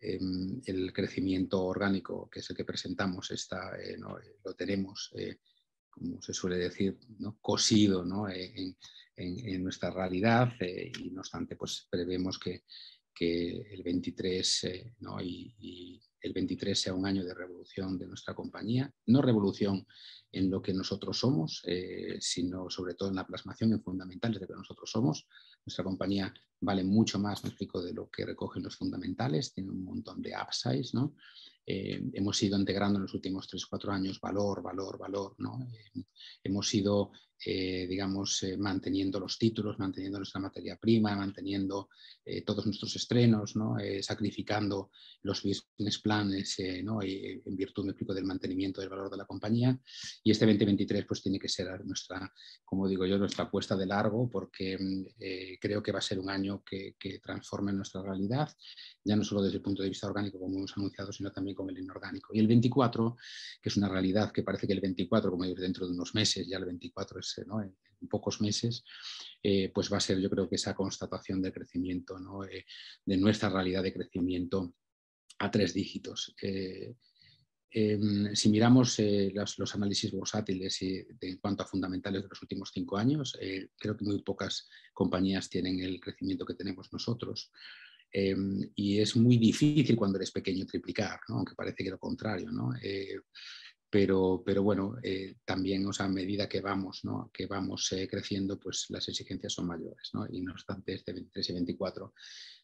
em, 0.00 0.62
el 0.64 0.92
crecimiento 0.92 1.62
orgánico, 1.62 2.28
que 2.30 2.40
es 2.40 2.48
el 2.48 2.56
que 2.56 2.64
presentamos, 2.64 3.30
está, 3.30 3.72
lo 3.98 4.54
tenemos, 4.54 5.12
como 5.94 6.20
se 6.20 6.34
suele 6.34 6.56
decir, 6.56 6.98
¿no? 7.18 7.38
cosido 7.40 8.04
¿no? 8.04 8.28
en, 8.28 8.76
en, 9.16 9.62
nuestra 9.62 9.90
realidad 9.90 10.52
eh, 10.60 10.90
y 10.98 11.10
no 11.10 11.20
obstante 11.20 11.56
pues 11.56 11.86
prevemos 11.90 12.38
que, 12.38 12.64
el 13.16 13.82
23 13.84 14.64
eh, 14.64 14.92
y, 15.22 16.00
el 16.20 16.32
23 16.32 16.80
sea 16.80 16.94
un 16.94 17.06
año 17.06 17.22
de 17.22 17.34
revolución 17.34 17.98
de 17.98 18.06
nuestra 18.06 18.34
compañía, 18.34 18.90
no 19.06 19.20
revolución 19.20 19.86
en 20.32 20.50
lo 20.50 20.62
que 20.62 20.72
nosotros 20.72 21.18
somos, 21.18 21.62
eh, 21.66 22.16
sino 22.18 22.70
sobre 22.70 22.94
todo 22.94 23.10
en 23.10 23.16
la 23.16 23.26
plasmación 23.26 23.72
en 23.72 23.82
fundamentales 23.82 24.40
de 24.40 24.46
lo 24.46 24.54
que 24.54 24.58
nosotros 24.58 24.90
somos. 24.90 25.28
Nuestra 25.66 25.84
compañía 25.84 26.32
vale 26.60 26.82
mucho 26.82 27.18
más, 27.18 27.44
me 27.44 27.50
explico, 27.50 27.82
de 27.82 27.92
lo 27.92 28.08
que 28.10 28.24
recogen 28.24 28.62
los 28.62 28.74
fundamentales, 28.74 29.52
tiene 29.52 29.70
un 29.70 29.84
montón 29.84 30.22
de 30.22 30.32
upsides, 30.34 30.94
¿no? 30.94 31.14
Hemos 31.66 32.42
ido 32.42 32.58
integrando 32.58 32.98
en 32.98 33.02
los 33.02 33.14
últimos 33.14 33.48
3-4 33.48 33.92
años 33.92 34.20
valor, 34.20 34.62
valor, 34.62 34.98
valor, 34.98 35.34
¿no? 35.38 35.58
hemos 36.42 36.74
ido 36.74 37.12
eh, 37.46 37.86
digamos, 37.86 38.42
eh, 38.44 38.56
manteniendo 38.56 39.20
los 39.20 39.36
títulos, 39.36 39.78
manteniendo 39.78 40.18
nuestra 40.18 40.40
materia 40.40 40.76
prima, 40.76 41.14
manteniendo 41.14 41.90
eh, 42.24 42.42
todos 42.42 42.64
nuestros 42.64 42.96
estrenos, 42.96 43.54
¿no? 43.54 43.76
sacrificando 44.00 44.90
los 45.22 45.42
business 45.42 45.98
plans 45.98 46.56
¿no? 46.82 47.00
en 47.02 47.56
virtud, 47.56 47.84
me 47.84 47.90
explico, 47.90 48.14
del 48.14 48.24
mantenimiento 48.24 48.80
del 48.80 48.88
valor 48.88 49.10
de 49.10 49.18
la 49.18 49.26
compañía. 49.26 49.78
Y 50.22 50.30
este 50.30 50.46
2023 50.46 51.04
pues 51.06 51.22
tiene 51.22 51.38
que 51.38 51.48
ser 51.48 51.84
nuestra, 51.84 52.32
como 52.64 52.88
digo 52.88 53.04
yo, 53.04 53.18
nuestra 53.18 53.44
apuesta 53.44 53.76
de 53.76 53.86
largo 53.86 54.30
porque 54.30 54.78
creo 55.60 55.82
que 55.82 55.92
va 55.92 55.98
a 55.98 56.02
ser 56.02 56.18
un 56.18 56.30
año 56.30 56.62
que, 56.64 56.96
que 56.98 57.18
transforme 57.18 57.72
nuestra 57.72 58.02
realidad, 58.02 58.50
ya 59.04 59.16
no 59.16 59.24
solo 59.24 59.42
desde 59.42 59.56
el 59.56 59.62
punto 59.62 59.82
de 59.82 59.90
vista 59.90 60.06
orgánico, 60.06 60.38
como 60.38 60.56
hemos 60.56 60.76
anunciado, 60.76 61.12
sino 61.12 61.30
también 61.30 61.53
con 61.54 61.70
el 61.70 61.78
inorgánico. 61.78 62.34
Y 62.34 62.40
el 62.40 62.46
24, 62.46 63.16
que 63.60 63.68
es 63.68 63.76
una 63.76 63.88
realidad 63.88 64.32
que 64.32 64.42
parece 64.42 64.66
que 64.66 64.72
el 64.72 64.80
24, 64.80 65.30
como 65.30 65.44
digo, 65.44 65.60
dentro 65.60 65.86
de 65.86 65.92
unos 65.92 66.14
meses, 66.14 66.46
ya 66.46 66.58
el 66.58 66.64
24 66.64 67.20
es 67.20 67.38
en, 67.38 68.08
pocos 68.08 68.40
meses, 68.40 68.84
eh, 69.42 69.70
pues 69.74 69.90
va 69.90 69.96
a 69.96 70.00
ser 70.00 70.20
yo 70.20 70.28
creo 70.28 70.48
que 70.48 70.56
esa 70.56 70.74
constatación 70.74 71.40
de 71.40 71.52
crecimiento, 71.52 72.16
eh, 72.44 72.64
de 73.04 73.16
nuestra 73.16 73.48
realidad 73.48 73.82
de 73.82 73.94
crecimiento 73.94 74.74
a 75.38 75.50
tres 75.50 75.72
dígitos. 75.72 76.34
Eh, 76.42 76.94
em, 77.70 78.34
si 78.36 78.50
miramos 78.50 78.98
los, 79.32 79.74
análisis 79.74 80.12
bursátiles 80.12 80.82
en 80.82 81.38
cuanto 81.38 81.62
a 81.62 81.66
fundamentales 81.66 82.22
de 82.22 82.28
los 82.28 82.42
últimos 82.42 82.70
cinco 82.72 82.96
años, 82.96 83.36
creo 83.78 83.96
que 83.96 84.04
muy 84.04 84.22
pocas 84.22 84.68
compañías 84.92 85.48
tienen 85.48 85.80
el 85.80 85.98
crecimiento 85.98 86.44
que 86.44 86.54
tenemos 86.54 86.92
nosotros. 86.92 87.50
Em, 88.16 88.70
y 88.76 89.00
es 89.00 89.16
muy 89.16 89.38
difícil 89.38 89.96
cuando 89.96 90.18
eres 90.18 90.30
pequeño 90.30 90.64
triplicar, 90.66 91.18
aunque 91.28 91.56
parece 91.56 91.82
que 91.82 91.90
lo 91.90 91.98
contrario. 91.98 92.48
¿no? 92.52 92.70
pero, 93.94 94.42
pero 94.44 94.64
bueno, 94.64 94.96
eh, 95.04 95.36
también, 95.44 95.86
o 95.86 95.92
sea, 95.92 96.06
a 96.06 96.08
medida 96.08 96.48
que 96.48 96.60
vamos, 96.60 97.02
que 97.32 97.46
vamos 97.46 97.92
eh, 97.92 98.08
creciendo, 98.08 98.58
pues 98.58 98.86
las 98.88 99.08
exigencias 99.08 99.52
son 99.52 99.68
mayores, 99.68 100.10
¿no? 100.14 100.26
Y 100.28 100.40
no 100.40 100.50
obstante, 100.50 100.94
este 100.94 101.12
23 101.12 101.50
y 101.50 101.52
24, 101.52 102.14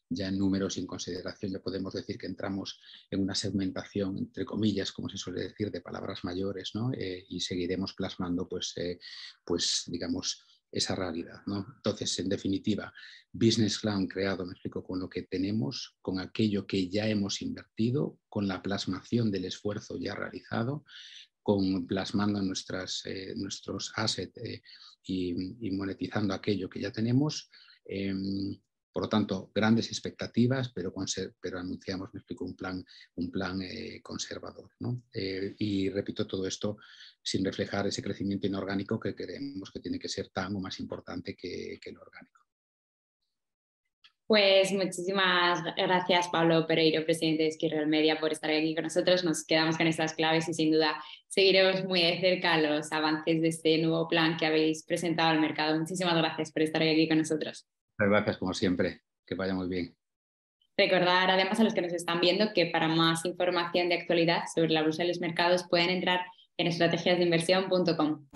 ya 0.08 0.26
en 0.26 0.36
números 0.36 0.74
sin 0.74 0.88
consideración, 0.88 1.52
ya 1.52 1.60
podemos 1.60 1.94
decir 1.94 2.18
que 2.18 2.26
entramos 2.26 2.80
en 3.08 3.22
una 3.22 3.36
segmentación, 3.36 4.18
entre 4.18 4.44
comillas, 4.44 4.90
como 4.90 5.08
se 5.08 5.18
suele 5.18 5.42
decir, 5.42 5.70
de 5.70 5.80
palabras 5.80 6.24
mayores. 6.24 6.72
Eh, 6.96 7.24
y 7.28 7.38
seguiremos 7.38 7.94
plasmando, 7.94 8.48
pues, 8.48 8.74
pues 9.44 9.84
digamos, 9.86 10.44
esa 10.72 10.94
realidad. 10.94 11.40
¿no? 11.46 11.66
Entonces, 11.76 12.18
en 12.18 12.28
definitiva, 12.28 12.92
Business 13.32 13.78
Plan 13.78 14.06
creado, 14.06 14.44
me 14.44 14.52
explico, 14.52 14.82
con 14.82 15.00
lo 15.00 15.08
que 15.08 15.22
tenemos, 15.22 15.96
con 16.00 16.20
aquello 16.20 16.66
que 16.66 16.88
ya 16.88 17.08
hemos 17.08 17.42
invertido, 17.42 18.18
con 18.28 18.46
la 18.46 18.62
plasmación 18.62 19.30
del 19.30 19.46
esfuerzo 19.46 19.98
ya 19.98 20.14
realizado, 20.14 20.84
con 21.42 21.86
plasmando 21.86 22.40
eh, 22.40 23.34
nuestros 23.36 23.92
assets 23.96 24.36
eh, 24.38 24.62
y, 25.04 25.70
monetizando 25.72 26.34
aquello 26.34 26.68
que 26.68 26.80
ya 26.80 26.92
tenemos. 26.92 27.50
Em, 27.84 28.60
por 28.92 29.04
lo 29.04 29.08
tanto, 29.08 29.50
grandes 29.54 29.88
expectativas, 29.88 30.70
pero, 30.74 30.92
pero 31.40 31.58
anunciamos, 31.58 32.10
me 32.12 32.18
explico, 32.18 32.44
un 32.44 32.56
plan, 32.56 33.62
eh, 33.62 34.00
conservador. 34.02 34.70
¿no? 34.80 35.02
y 35.12 35.88
repito 35.90 36.26
todo 36.26 36.46
esto 36.46 36.78
sin 37.22 37.44
reflejar 37.44 37.86
ese 37.86 38.02
crecimiento 38.02 38.46
inorgánico 38.46 38.98
que 38.98 39.14
creemos 39.14 39.70
que 39.70 39.80
tiene 39.80 39.98
que 39.98 40.08
ser 40.08 40.28
tan 40.30 40.56
o 40.56 40.60
más 40.60 40.80
importante 40.80 41.36
que, 41.36 41.78
el 41.84 41.98
orgánico. 41.98 42.40
Pues 44.26 44.72
muchísimas 44.72 45.64
gracias, 45.76 46.28
Pablo 46.28 46.64
Pereiro, 46.66 47.04
presidente 47.04 47.42
de 47.42 47.48
Esquirreal 47.48 47.88
Media, 47.88 48.20
por 48.20 48.30
estar 48.30 48.48
aquí 48.50 48.74
con 48.76 48.84
nosotros. 48.84 49.24
Nos 49.24 49.44
quedamos 49.44 49.76
con 49.76 49.88
estas 49.88 50.14
claves 50.14 50.48
y 50.48 50.54
sin 50.54 50.70
duda 50.70 51.02
seguiremos 51.26 51.84
muy 51.84 52.02
de 52.02 52.20
cerca 52.20 52.56
los 52.58 52.92
avances 52.92 53.42
de 53.42 53.48
este 53.48 53.78
nuevo 53.78 54.06
plan 54.06 54.36
que 54.36 54.46
habéis 54.46 54.84
presentado 54.84 55.30
al 55.30 55.40
mercado. 55.40 55.76
Muchísimas 55.76 56.16
gracias 56.16 56.52
por 56.52 56.62
estar 56.62 56.80
aquí 56.80 57.08
con 57.08 57.18
nosotros. 57.18 57.66
Gracias, 58.08 58.38
como 58.38 58.54
siempre. 58.54 59.02
Que 59.26 59.34
vaya 59.34 59.54
muy 59.54 59.68
bien. 59.68 59.94
Recordar 60.76 61.30
además 61.30 61.60
a 61.60 61.64
los 61.64 61.74
que 61.74 61.82
nos 61.82 61.92
están 61.92 62.20
viendo 62.20 62.52
que 62.54 62.66
para 62.66 62.88
más 62.88 63.24
información 63.26 63.88
de 63.88 63.96
actualidad 63.96 64.44
sobre 64.54 64.70
la 64.70 64.82
bolsa 64.82 65.04
y 65.04 65.08
los 65.08 65.20
mercados 65.20 65.64
pueden 65.68 65.90
entrar 65.90 66.20
en 66.56 66.66
estrategiasdeinversión.com. 66.66 68.26